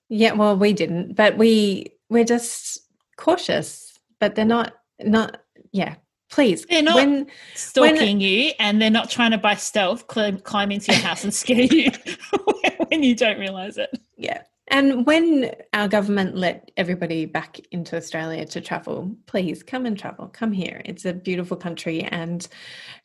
[0.09, 0.31] yeah.
[0.33, 2.79] Well, we didn't, but we we're just
[3.17, 3.99] cautious.
[4.19, 5.95] But they're not not yeah.
[6.31, 10.71] Please, They're not- when Stalking you, and they're not trying to by stealth climb, climb
[10.71, 11.91] into your house and scare you
[12.87, 13.95] when you don't realize it.
[14.17, 14.41] Yeah.
[14.67, 20.27] And when our government let everybody back into Australia to travel, please come and travel.
[20.27, 20.81] Come here.
[20.85, 22.47] It's a beautiful country and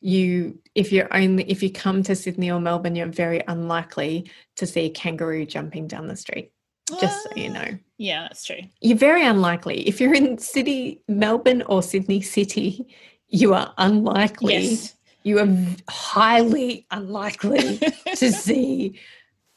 [0.00, 4.66] you if you're only if you come to Sydney or Melbourne, you're very unlikely to
[4.66, 6.52] see a kangaroo jumping down the street.
[6.98, 7.68] Just so you know.
[7.68, 8.62] Ah, yeah, that's true.
[8.80, 9.86] You're very unlikely.
[9.86, 12.86] If you're in city Melbourne or Sydney City,
[13.28, 14.54] you are unlikely.
[14.54, 14.96] Yes.
[15.22, 15.48] You are
[15.88, 17.78] highly unlikely
[18.16, 18.98] to see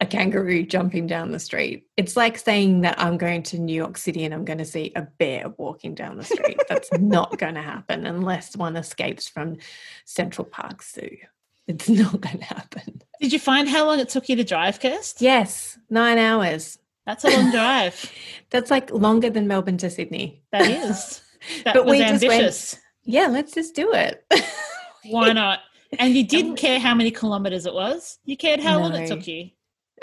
[0.04, 1.88] a kangaroo jumping down the street.
[1.98, 4.92] It's like saying that I'm going to New York City and I'm going to see
[4.96, 6.60] a bear walking down the street.
[6.70, 9.58] That's not going to happen unless one escapes from
[10.06, 11.10] Central Park Zoo.
[11.68, 13.02] It's not going to happen.
[13.22, 15.22] Did you find how long it took you to drive, Kirst?
[15.22, 16.78] Yes, nine hours.
[17.06, 18.12] That's a long drive.
[18.50, 20.44] That's like longer than Melbourne to Sydney.
[20.52, 21.22] That is.
[21.66, 22.78] That But was we just went- ambitious.
[23.04, 24.26] Yeah, let's just do it.
[25.04, 25.60] Why not?
[26.00, 28.18] And you didn't care how many kilometers it was.
[28.24, 29.50] You cared how long it took you.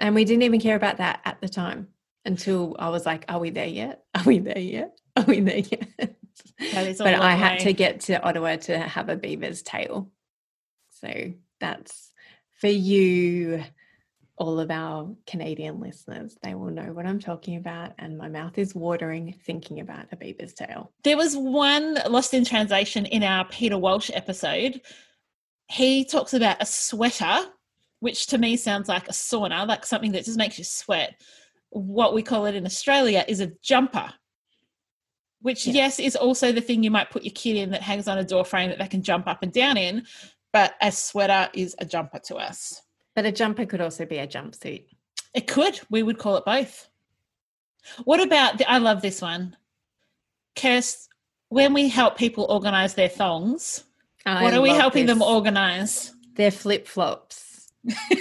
[0.01, 1.89] And we didn't even care about that at the time
[2.25, 4.05] until I was like, are we there yet?
[4.15, 4.99] Are we there yet?
[5.17, 5.89] Are we there yet?
[6.73, 10.11] That is a but I had to get to Ottawa to have a beaver's tail.
[11.01, 12.11] So that's
[12.61, 13.63] for you,
[14.37, 16.37] all of our Canadian listeners.
[16.43, 17.93] They will know what I'm talking about.
[17.99, 20.93] And my mouth is watering thinking about a beaver's tail.
[21.05, 24.81] There was one lost in translation in our Peter Walsh episode.
[25.69, 27.39] He talks about a sweater,
[28.01, 31.21] which to me sounds like a sauna, like something that just makes you sweat.
[31.71, 34.13] What we call it in Australia is a jumper,
[35.41, 35.75] which, Yeah.
[35.75, 38.25] yes, is also the thing you might put your kid in that hangs on a
[38.25, 40.07] door frame that they can jump up and down in.
[40.53, 42.83] But a sweater is a jumper to us.
[43.15, 44.85] But a jumper could also be a jumpsuit.
[45.33, 45.81] It could.
[45.91, 46.89] We would call it both.
[48.05, 49.57] What about the, I love this one.
[50.57, 51.09] Kirst,
[51.49, 53.85] when we help people organize their thongs,
[54.25, 56.13] what are we helping them organize?
[56.35, 57.50] They're flip flops,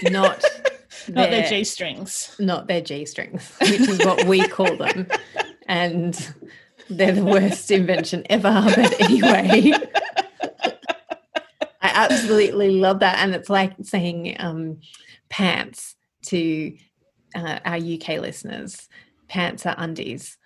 [0.04, 0.44] not
[1.08, 2.36] Not their their- G strings.
[2.40, 5.08] not their G strings, which is what we call them.
[5.68, 6.16] And
[6.90, 8.64] they're the worst invention ever.
[8.76, 9.72] But anyway,
[11.82, 13.20] I absolutely love that.
[13.20, 14.80] And it's like saying um,
[15.30, 15.96] pants
[16.28, 16.76] to
[17.36, 18.90] uh, our UK listeners.
[19.28, 20.38] Pants are undies.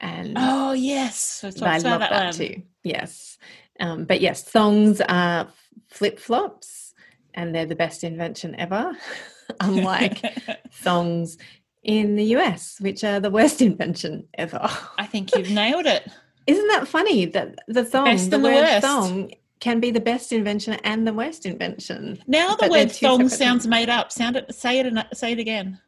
[0.00, 1.44] And Oh, yes.
[1.44, 2.62] I love that, that, too.
[2.82, 3.38] Yes.
[3.78, 5.48] Um, but yes, thongs are
[5.88, 6.91] flip flops
[7.34, 8.96] and they're the best invention ever.
[9.60, 10.24] Unlike
[10.72, 11.36] thongs
[11.82, 14.60] in the US, which are the worst invention ever.
[14.98, 16.08] I think you've nailed it.
[16.46, 18.82] Isn't that funny that the thong, best the the word worst.
[18.86, 19.30] thong,
[19.60, 22.18] can be the best invention and the worst invention?
[22.26, 23.68] Now the word thong sounds things.
[23.68, 24.10] made up.
[24.10, 24.52] Sound it.
[24.54, 24.92] Say it.
[25.16, 25.80] Say it again.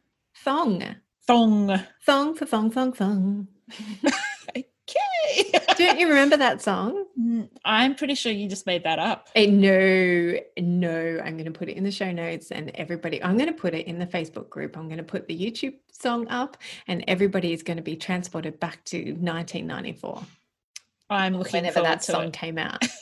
[0.43, 0.95] Thong.
[1.27, 1.79] Thong.
[2.05, 3.47] Thong for thong, thong, thong.
[4.87, 5.51] Okay.
[5.77, 7.05] Don't you remember that song?
[7.19, 9.29] Mm, I'm pretty sure you just made that up.
[9.35, 11.19] No, no.
[11.23, 13.73] I'm going to put it in the show notes and everybody, I'm going to put
[13.73, 14.77] it in the Facebook group.
[14.77, 16.57] I'm going to put the YouTube song up
[16.87, 20.21] and everybody is going to be transported back to 1994.
[21.09, 22.33] I'm looking Whenever forward that song it.
[22.33, 22.83] came out.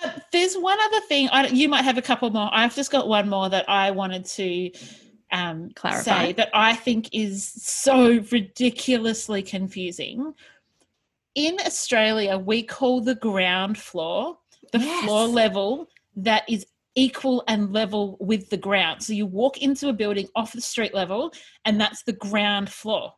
[0.00, 1.28] Uh, There's one other thing.
[1.32, 2.48] I, you might have a couple more.
[2.52, 4.70] I've just got one more that I wanted to
[5.30, 6.02] um, Clarify.
[6.26, 10.34] say that I think is so ridiculously confusing.
[11.34, 14.38] In Australia, we call the ground floor
[14.72, 19.02] the floor level that is equal and level with the ground.
[19.02, 21.32] So you walk into a building off the street level,
[21.64, 23.14] and that's the ground floor.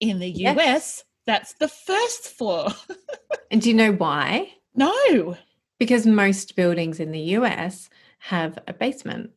[0.00, 0.56] In the Yes.
[0.56, 2.68] US, that's the first floor.
[3.50, 4.52] And do you know why?
[4.74, 5.36] no.
[5.78, 7.88] Because most buildings in the US
[8.18, 9.30] have a basement.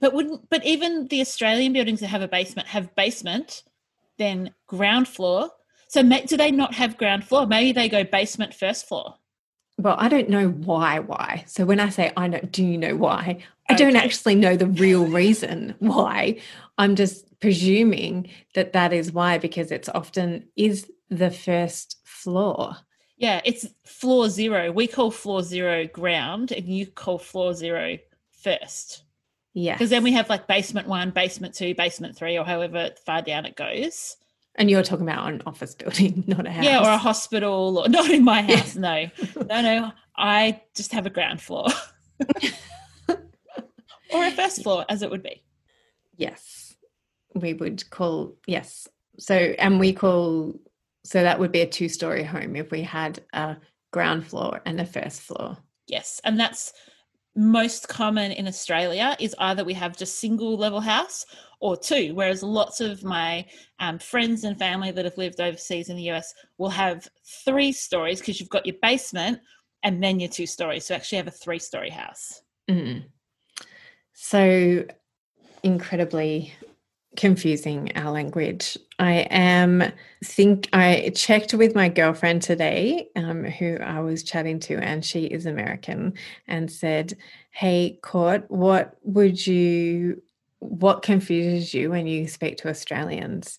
[0.00, 3.62] But wouldn't but even the Australian buildings that have a basement have basement,
[4.18, 5.50] then ground floor.
[5.88, 7.46] So do they not have ground floor?
[7.46, 9.14] Maybe they go basement first floor.
[9.78, 11.00] Well, I don't know why.
[11.00, 11.44] Why?
[11.46, 13.44] So when I say I know, do you know why?
[13.68, 16.40] I don't actually know the real reason why.
[16.78, 22.76] I'm just presuming that that is why because it's often is the first floor.
[23.18, 24.72] Yeah, it's floor zero.
[24.72, 27.98] We call floor zero ground, and you call floor zero
[28.30, 29.05] first.
[29.56, 29.72] Yeah.
[29.72, 33.46] Because then we have like basement one, basement two, basement three, or however far down
[33.46, 34.16] it goes.
[34.56, 36.64] And you're talking about an office building, not a house.
[36.64, 38.56] Yeah, or a hospital, or not in my Yeah.
[38.56, 38.76] house.
[38.76, 39.06] No,
[39.48, 39.92] no, no.
[40.14, 41.68] I just have a ground floor,
[43.08, 43.16] or
[44.12, 45.42] a first floor, as it would be.
[46.16, 46.74] Yes.
[47.34, 48.88] We would call, yes.
[49.18, 50.54] So, and we call,
[51.02, 53.56] so that would be a two story home if we had a
[53.90, 55.56] ground floor and a first floor.
[55.86, 56.74] Yes, and that's
[57.36, 61.26] most common in Australia is either we have just single level house
[61.60, 63.44] or two, whereas lots of my
[63.78, 67.06] um, friends and family that have lived overseas in the US will have
[67.44, 69.38] three stories because you've got your basement
[69.82, 70.86] and then your two stories.
[70.86, 72.42] So actually have a three story house.
[72.68, 73.04] Mm.
[74.12, 74.84] So
[75.62, 76.52] incredibly
[77.16, 78.76] confusing our language.
[78.98, 79.92] I am
[80.24, 85.24] think I checked with my girlfriend today, um, who I was chatting to, and she
[85.24, 86.14] is American,
[86.48, 87.16] and said,
[87.50, 90.22] "Hey, Court, what would you?"
[90.60, 93.58] What confuses you when you speak to Australians?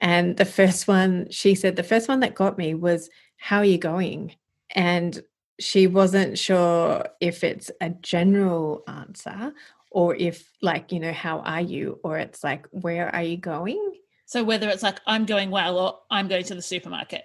[0.00, 3.64] And the first one, she said, the first one that got me was, How are
[3.66, 4.34] you going?
[4.70, 5.22] And
[5.60, 9.52] she wasn't sure if it's a general answer
[9.90, 13.92] or if like you know how are you or it's like where are you going
[14.26, 17.24] So whether it's like I'm going well or I'm going to the supermarket.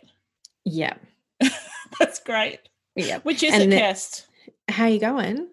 [0.66, 0.94] yeah
[2.00, 2.60] That's great.
[2.96, 4.26] yeah Which is And the- Kirst?
[4.70, 5.48] how are you going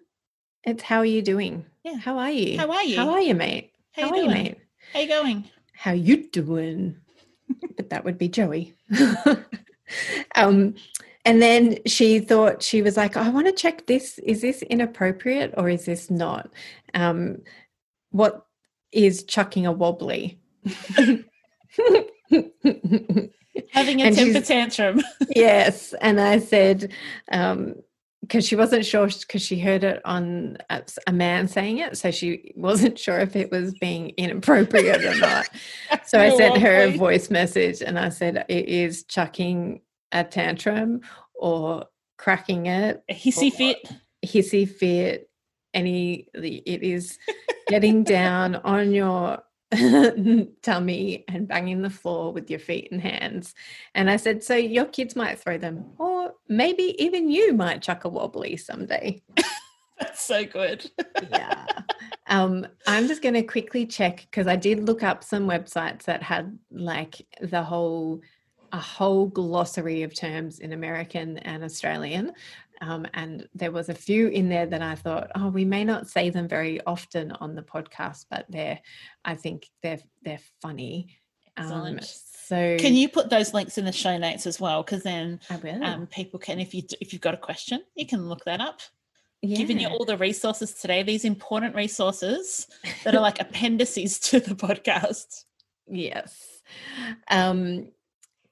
[0.63, 1.97] it's how are you doing Yeah.
[1.97, 2.95] how are you How are you?
[2.97, 4.57] how are you mate How you are you mate
[4.93, 5.43] How you going?
[5.73, 6.95] how you doing
[7.77, 8.73] but that would be joey
[10.35, 10.75] um
[11.25, 15.53] and then she thought she was like i want to check this is this inappropriate
[15.57, 16.49] or is this not?
[16.93, 17.41] Um
[18.09, 18.45] what
[18.91, 20.39] is chucking a wobbly?
[23.71, 25.01] Having a And temper tantrum.
[25.35, 25.93] yes.
[26.01, 26.91] And i said
[27.31, 27.75] um
[28.21, 32.11] because she wasn't sure because she heard it on a, a man saying it so
[32.11, 35.49] she wasn't sure if it was being inappropriate or not.
[36.05, 39.81] So i sent her a voice message and i said it is chucking
[40.11, 41.01] a tantrum
[41.35, 41.85] or
[42.17, 43.89] cracking it A hissy fit.
[44.25, 45.29] hissy fit
[45.73, 47.17] any it is
[47.67, 49.41] getting down on your
[50.61, 53.55] tummy and banging the floor with your feet and hands
[53.95, 58.03] and i said so your kids might throw them or maybe even you might chuck
[58.03, 59.21] a wobbly someday
[59.99, 60.89] That's so good.
[61.31, 61.65] yeah
[62.27, 66.21] um i'm just going to quickly check because i did look up some websites that
[66.21, 68.21] had like the whole
[68.71, 72.31] a whole glossary of terms in american and australian
[72.81, 76.07] um, and there was a few in there that i thought oh we may not
[76.07, 78.79] say them very often on the podcast but they're
[79.25, 81.17] i think they're they're funny
[81.57, 84.83] um, so Can you put those links in the show notes as well?
[84.83, 85.39] Because then
[85.81, 88.81] um, people can, if you if you've got a question, you can look that up.
[89.41, 92.67] Giving you all the resources today, these important resources
[93.03, 95.45] that are like appendices to the podcast.
[95.87, 96.61] Yes.
[97.29, 97.87] Um,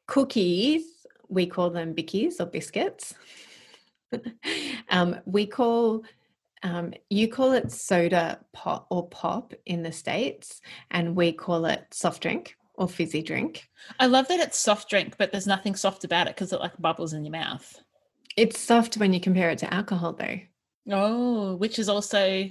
[0.10, 3.14] cookies, we call them bickies or biscuits.
[4.90, 6.04] um, we call,
[6.64, 11.86] um, you call it soda pop or pop in the States, and we call it
[11.92, 13.70] soft drink or fizzy drink.
[14.00, 16.82] I love that it's soft drink, but there's nothing soft about it because it like
[16.82, 17.80] bubbles in your mouth.
[18.36, 20.40] It's soft when you compare it to alcohol, though.
[20.90, 22.50] Oh, which is also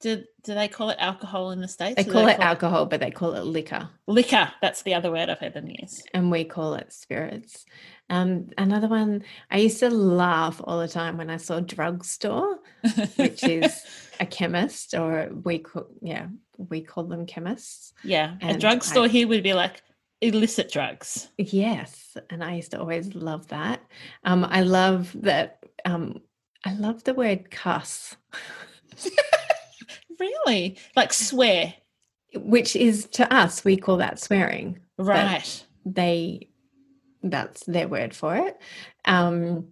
[0.00, 1.96] Do, do they call it alcohol in the States?
[1.96, 3.88] They Do call it alcohol, but they call it liquor.
[4.06, 4.52] liquor.
[4.62, 6.02] That's the other word I've heard them use.
[6.14, 7.64] and we call it spirits.
[8.08, 12.58] Um, another one I used to laugh all the time when I saw drugstore,
[13.16, 13.82] which is
[14.20, 17.92] a chemist, or we call yeah we call them chemists.
[18.04, 18.36] yeah.
[18.42, 19.82] A drugstore I- here would be like
[20.20, 21.28] illicit drugs.
[21.36, 23.80] Yes, and I used to always love that.
[24.24, 25.58] Um, I love that.
[25.84, 26.22] Um,
[26.64, 28.16] I love the word cuss,
[30.18, 30.76] Really?
[30.96, 31.74] Like swear.
[32.34, 34.78] which is to us we call that swearing.
[34.98, 35.64] Right.
[35.86, 36.48] they
[37.22, 38.56] that's their word for it
[39.04, 39.68] um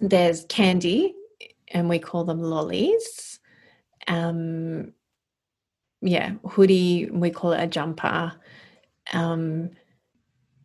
[0.00, 1.14] there's candy
[1.68, 3.40] and we call them lollies
[4.06, 4.92] um
[6.00, 8.32] yeah hoodie we call it a jumper
[9.12, 9.70] um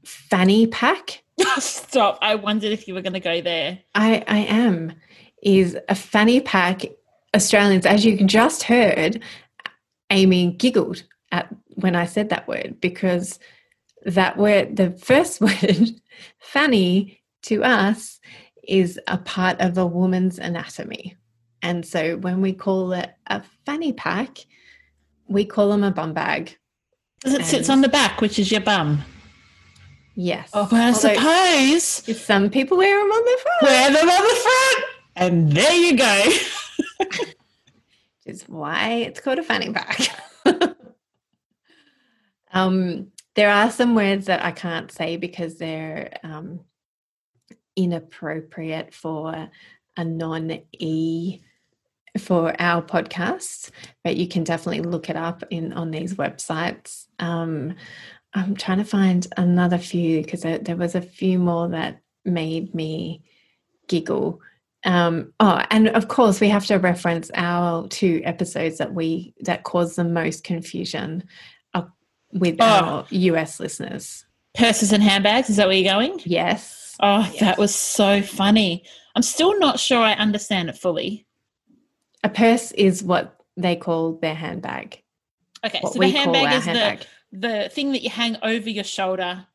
[0.06, 1.22] fanny pack
[1.60, 2.18] Stop.
[2.22, 3.80] I wondered if you were going to go there.
[3.93, 4.93] i i am
[5.43, 6.84] is a fanny pack
[7.36, 9.21] australians as you just heard
[10.09, 13.39] amy giggled at when i said that word because
[14.05, 15.89] that word the first word
[16.39, 18.19] fanny to us
[18.67, 21.15] is a part of a woman's anatomy
[21.61, 24.39] and so when we call it a fanny pack
[25.27, 26.55] we call them a bum bag
[27.19, 29.03] Because it sits on the back, which is your bum.
[30.15, 31.83] yes Oh, but I Although suppose
[32.21, 34.86] some people wear them on the front wear them on the front.
[35.15, 36.23] And there you go.
[37.00, 37.36] which
[38.26, 40.00] is why it's called a fanny pack.
[42.52, 46.62] um, there are some words that I can't say because they're um,
[47.76, 49.50] inappropriate for
[49.98, 51.41] a non E
[52.18, 53.72] for our podcast,
[54.04, 57.06] but you can definitely look it up in on these websites.
[57.20, 57.76] Um,
[58.34, 62.74] I'm trying to find another few because there, there was a few more that made
[62.74, 63.24] me
[63.88, 64.41] giggle.
[64.86, 69.63] Um, oh, and of course, we have to reference our two episodes that we that
[69.63, 71.23] caused the most confusion
[71.73, 71.83] uh,
[72.31, 72.65] with Oh.
[72.65, 74.25] our US listeners.
[74.55, 75.49] Purses and handbags.
[75.49, 76.21] Is that where you're going?
[76.23, 78.86] Yes, Oh, that was so funny.
[79.15, 81.25] I'm still not sure I understand it fully.
[82.23, 85.01] a purse is what they call their handbag.
[85.65, 86.99] Okay, so the handbag is handbag.
[87.31, 89.45] the the thing that you hang over your shoulder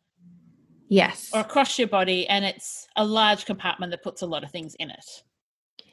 [0.90, 4.50] Yes, or across your body, and it's a large compartment that puts a lot of
[4.50, 5.22] things in it.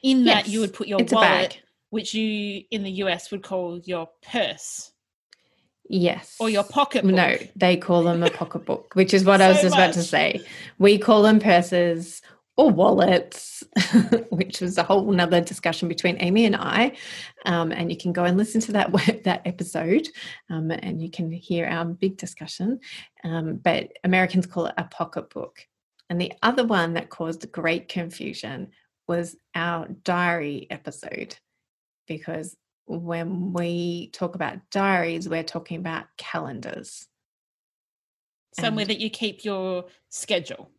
[0.03, 1.57] In that, you would put your it's wallet, bag.
[1.91, 4.91] which you in the US would call your purse
[5.89, 7.05] yes, or your pocket.
[7.05, 10.03] No, they call them a pocketbook, which is what I was So just about to
[10.03, 10.41] say.
[10.79, 12.21] We call them purses
[12.57, 13.63] or wallets,
[14.29, 16.97] which was a whole nother discussion between Amy and I.
[17.45, 18.91] Um, and you can go and listen to that
[19.23, 20.07] that episode,
[20.49, 22.79] um, and you can hear our big discussion.
[23.23, 25.59] Um, but Americans call it a pocketbook.
[26.09, 28.71] And the other one that caused great confusion
[29.07, 31.37] was our diary episode,
[32.07, 37.07] because when we talk about diaries, we're talking about calendars.
[38.59, 40.71] somewhere and- that you keep your schedule.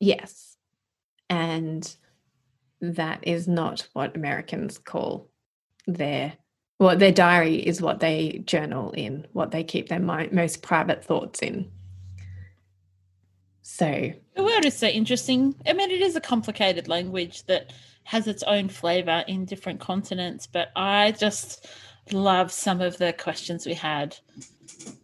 [0.00, 0.51] Yes.
[1.28, 1.94] And
[2.80, 5.30] that is not what Americans call
[5.86, 6.34] their
[6.78, 11.40] well, their diary is what they journal in, what they keep their most private thoughts
[11.40, 11.70] in.
[13.62, 15.54] So, The word is so interesting.
[15.64, 20.48] I mean, it is a complicated language that has its own flavor in different continents,
[20.48, 21.68] but I just
[22.10, 24.16] love some of the questions we had.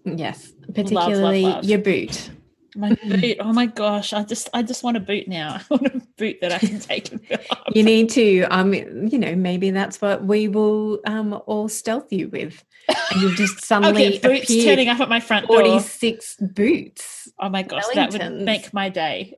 [0.05, 1.65] yes, particularly love.
[1.65, 2.31] your boot.
[2.77, 5.61] My boot, oh my gosh, I just I just want a boot now.
[5.71, 7.69] I want a boot that I can take and fill up.
[7.75, 12.29] You need to, um, you know, maybe that's what we will um, all stealth you
[12.29, 12.65] with.
[12.89, 15.61] And you'll just suddenly get boots turning up at my front door.
[15.61, 17.29] 46 boots.
[17.39, 19.35] Oh my gosh, that would make my day.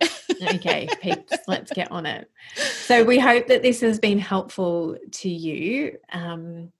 [0.55, 2.31] okay, peeps, let's get on it.
[2.55, 5.99] So we hope that this has been helpful to you.
[6.12, 6.72] Um,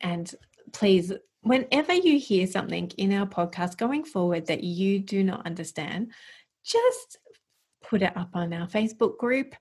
[0.00, 0.32] and
[0.72, 1.12] please,
[1.46, 6.12] whenever you hear something in our podcast going forward that you do not understand,
[6.64, 7.18] just
[7.82, 9.54] put it up on our Facebook group.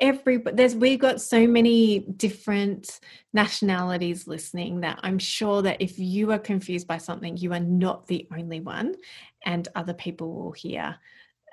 [0.00, 3.00] Every there's we've got so many different
[3.32, 8.06] nationalities listening that I'm sure that if you are confused by something, you are not
[8.06, 8.94] the only one,
[9.44, 10.96] and other people will hear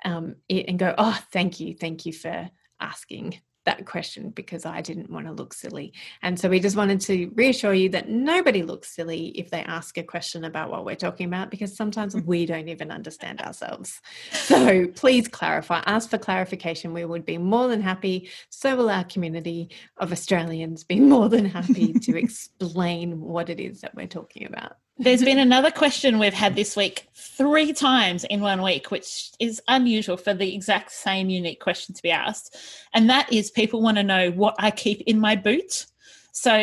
[0.04, 4.80] um, it and go, oh, thank you, thank you for asking that question because I
[4.80, 5.92] didn't want to look silly.
[6.22, 9.98] And so we just wanted to reassure you that nobody looks silly if they ask
[9.98, 12.26] a question about what we're talking about because sometimes mm-hmm.
[12.26, 14.00] we don't even understand ourselves.
[14.32, 16.94] So please clarify, ask for clarification.
[16.94, 18.30] We would be more than happy.
[18.48, 23.82] So will our community of Australians be more than happy to explain what it is
[23.82, 24.76] that we're talking about.
[25.00, 29.62] There's been another question we've had this week three times in one week, which is
[29.68, 32.56] unusual for the exact same unique question to be asked.
[32.92, 35.86] And that is people want to know what I keep in my boot.
[36.32, 36.58] So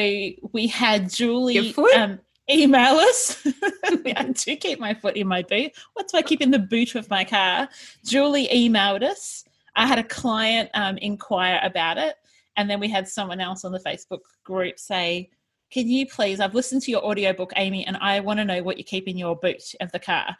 [0.51, 2.19] we had Julie um,
[2.49, 3.41] email us.
[3.85, 5.71] I do keep my foot in my boot.
[5.93, 7.69] What do I keep in the boot of my car?
[8.03, 9.45] Julie emailed us.
[9.77, 12.15] I had a client um, inquire about it,
[12.57, 15.29] and then we had someone else on the Facebook group say,
[15.75, 16.39] "Can you please?
[16.39, 19.17] I've listened to your audiobook, Amy, and I want to know what you keep in
[19.17, 20.37] your boot of the car."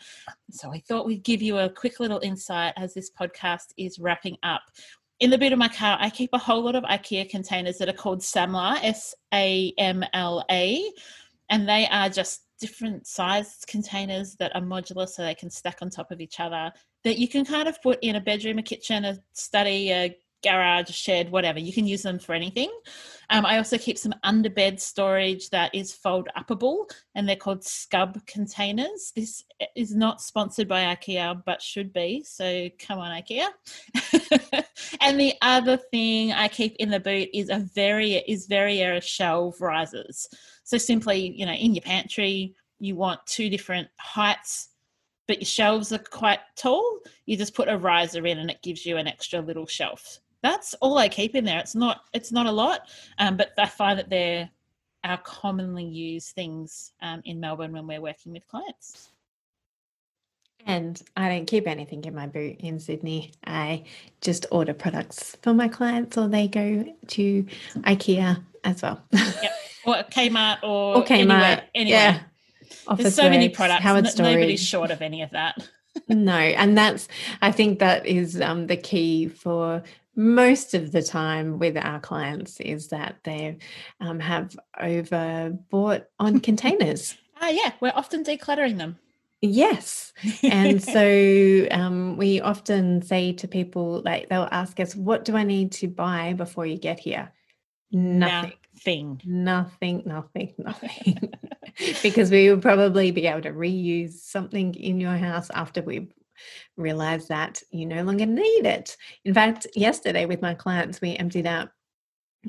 [0.49, 4.37] So I thought we'd give you a quick little insight as this podcast is wrapping
[4.43, 4.61] up.
[5.19, 7.89] In the boot of my car, I keep a whole lot of IKEA containers that
[7.89, 10.89] are called Samla, S A M L A,
[11.49, 15.89] and they are just different sized containers that are modular so they can stack on
[15.89, 16.71] top of each other
[17.03, 20.91] that you can kind of put in a bedroom, a kitchen, a study, a garage,
[20.91, 21.59] shed, whatever.
[21.59, 22.71] You can use them for anything.
[23.29, 28.25] Um, I also keep some underbed storage that is fold upable and they're called Skubb
[28.27, 29.11] containers.
[29.15, 29.43] This
[29.75, 32.23] is not sponsored by IKEA but should be.
[32.23, 33.47] So come on, IKEA.
[35.01, 39.59] and the other thing I keep in the boot is a very is Variera shelf
[39.59, 40.27] risers.
[40.63, 44.69] So simply, you know, in your pantry, you want two different heights
[45.27, 48.85] but your shelves are quite tall, you just put a riser in and it gives
[48.85, 50.19] you an extra little shelf.
[50.45, 51.57] That's all I keep in there.
[51.57, 52.81] It's not it's not a lot,
[53.17, 54.47] um, but I find that they're
[55.03, 59.09] our commonly used things um, in Melbourne when we're working with clients.
[60.67, 63.33] And I don't keep anything in my boot in Sydney.
[63.43, 63.85] I
[64.21, 67.45] just order products for my clients or they go to
[67.77, 69.01] IKEA as well.
[69.11, 69.51] Yep.
[69.85, 71.09] Or Kmart or, Or Kmart.
[71.09, 71.99] Anywhere, anywhere.
[71.99, 72.19] Yeah.
[72.61, 73.81] There's Office so many products.
[73.81, 74.35] Howard Storage.
[74.35, 75.67] nobody's short of any of that.
[76.07, 77.07] no, and that's
[77.41, 79.83] I think that is um, the key for
[80.15, 83.57] most of the time with our clients is that they
[83.99, 87.15] um, have overbought on containers.
[87.41, 88.97] Ah, yeah, we're often decluttering them.
[89.41, 90.13] Yes.
[90.41, 95.43] And so um, we often say to people, like, they'll ask us, What do I
[95.43, 97.33] need to buy before you get here?
[97.91, 98.53] Nothing.
[98.73, 99.21] Nothing.
[99.25, 101.29] Nothing, nothing, nothing.
[102.01, 106.07] because we will probably be able to reuse something in your house after we
[106.77, 108.95] realize that you no longer need it.
[109.23, 111.69] In fact, yesterday with my clients, we emptied out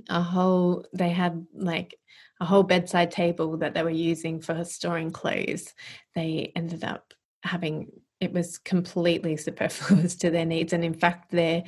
[0.09, 1.99] a whole, they had like
[2.41, 5.75] a whole bedside table that they were using for storing clothes.
[6.15, 11.63] They ended up having it was completely superfluous to their needs and in fact their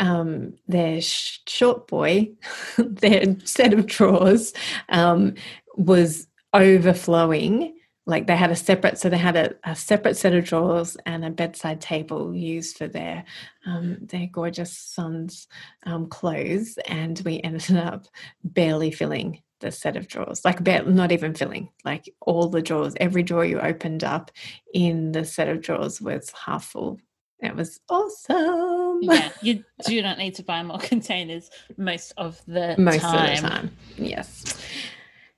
[0.00, 2.30] um their sh- short boy
[2.78, 4.52] their set of drawers
[4.88, 5.34] um
[5.76, 7.73] was overflowing
[8.06, 11.24] like they had a separate so they had a, a separate set of drawers and
[11.24, 13.24] a bedside table used for their
[13.66, 15.46] um, their gorgeous son's
[15.84, 18.06] um, clothes and we ended up
[18.42, 22.94] barely filling the set of drawers like bare, not even filling like all the drawers.
[23.00, 24.30] Every drawer you opened up
[24.72, 27.00] in the set of drawers was half full.
[27.40, 29.00] It was awesome.
[29.02, 33.30] Yeah, you do not need to buy more containers most of the most time.
[33.30, 33.76] of the time.
[33.96, 34.44] yes.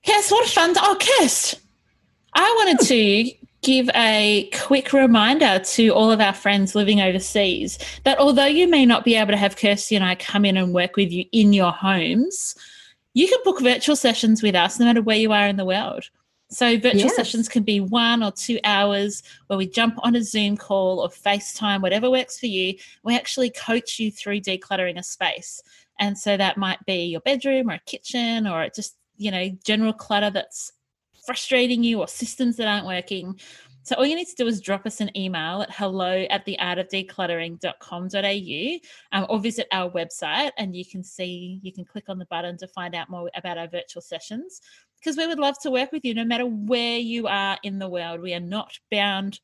[0.05, 0.73] Yes, what a fun.
[0.77, 1.59] Oh, Kirst,
[2.39, 3.31] I wanted to
[3.63, 8.85] give a quick reminder to all of our friends living overseas that although you may
[8.85, 11.51] not be able to have Kirsty and I come in and work with you in
[11.51, 12.53] your homes,
[13.15, 16.03] you can book virtual sessions with us no matter where you are in the world.
[16.51, 17.15] So, virtual Yes.
[17.15, 21.09] sessions can be one or two hours where we jump on a Zoom call or
[21.09, 22.75] FaceTime, whatever works for you.
[23.03, 25.61] We actually coach you through decluttering a space.
[25.99, 29.91] And so that might be your bedroom or a kitchen or just, you know, general
[29.91, 30.71] clutter that's
[31.27, 33.39] frustrating you or systems that aren't working.
[33.83, 36.57] So all you need to do is drop us an email at hello at the
[36.59, 38.79] art of decluttering.com.au
[39.17, 42.57] um, or visit our website and you can see, you can click on the button
[42.57, 44.59] to find out more about our virtual sessions
[44.99, 47.87] because we would love to work with you no matter where you are in the
[47.87, 48.21] world.
[48.21, 49.39] We are not bound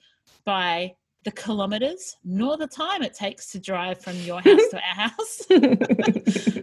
[0.45, 5.09] by the kilometers nor the time it takes to drive from your house to our
[5.09, 5.37] house.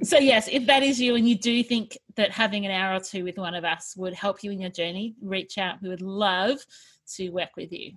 [0.08, 3.00] so, yes, if that is you and you do think that having an hour or
[3.00, 5.80] two with one of us would help you in your journey, reach out.
[5.82, 6.58] We would love
[7.16, 7.92] to work with you.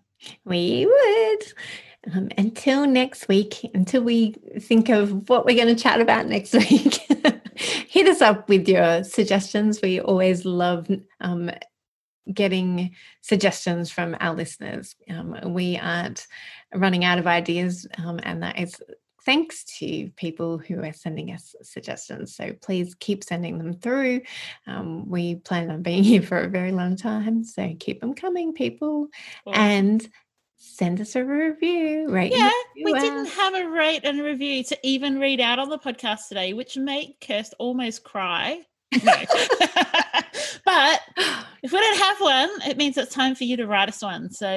[0.46, 2.16] We would.
[2.16, 6.54] Um, until next week, until we think of what we're going to chat about next
[6.72, 6.96] week,
[7.56, 9.82] hit us up with your suggestions.
[9.82, 10.88] We always love
[11.22, 11.52] um,
[12.32, 14.96] getting suggestions from our listeners.
[15.10, 16.28] Um, we aren't
[16.74, 18.82] running out of ideas, um, and that is
[19.26, 22.36] thanks to people who are sending us suggestions.
[22.36, 24.22] So please keep sending them through.
[24.68, 28.54] Um, we plan on being here for a very long time, so keep them coming,
[28.54, 29.08] people
[29.52, 30.08] and
[30.58, 32.08] send us a review.
[32.08, 32.32] Right?
[32.32, 36.30] Yeah, we didn't have a rate and review to even read out on the podcast
[36.30, 38.62] today, which made Kirst almost cry.
[40.66, 41.02] But
[41.62, 44.32] if we don't have one, it means it's time for you to write us one.
[44.32, 44.50] So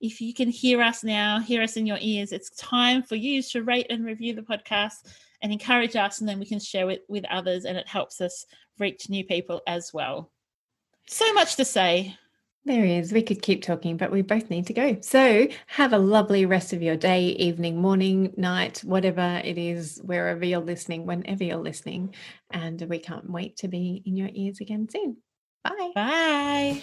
[0.00, 3.42] if you can hear us now, hear us in your ears, it's time for you
[3.42, 5.06] to rate and review the podcast
[5.42, 8.46] and encourage us, and then we can share it with others, and it helps us
[8.78, 10.30] reach new people as well.
[11.08, 12.16] So much to say.
[12.64, 13.12] There is.
[13.12, 14.96] We could keep talking, but we both need to go.
[15.00, 20.44] So have a lovely rest of your day, evening, morning, night, whatever it is, wherever
[20.44, 22.14] you're listening, whenever you're listening.
[22.52, 25.16] And we can't wait to be in your ears again soon.
[25.64, 25.90] Bye.
[25.96, 26.82] Bye.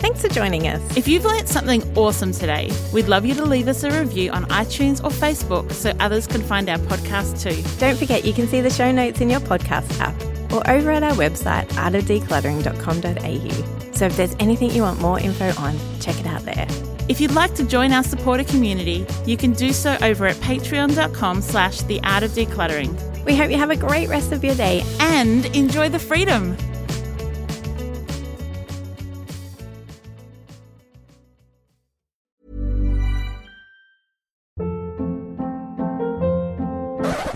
[0.00, 0.96] Thanks for joining us.
[0.96, 4.46] If you've learnt something awesome today, we'd love you to leave us a review on
[4.46, 7.62] iTunes or Facebook so others can find our podcast too.
[7.78, 11.02] Don't forget you can see the show notes in your podcast app or over at
[11.02, 13.92] our website, artofdecluttering.com.au.
[13.92, 16.66] So if there's anything you want more info on, check it out there.
[17.08, 21.42] If you'd like to join our supporter community, you can do so over at patreon.com
[21.42, 22.96] slash the art of decluttering.
[23.24, 26.56] We hope you have a great rest of your day and enjoy the freedom.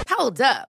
[0.08, 0.68] Hold up.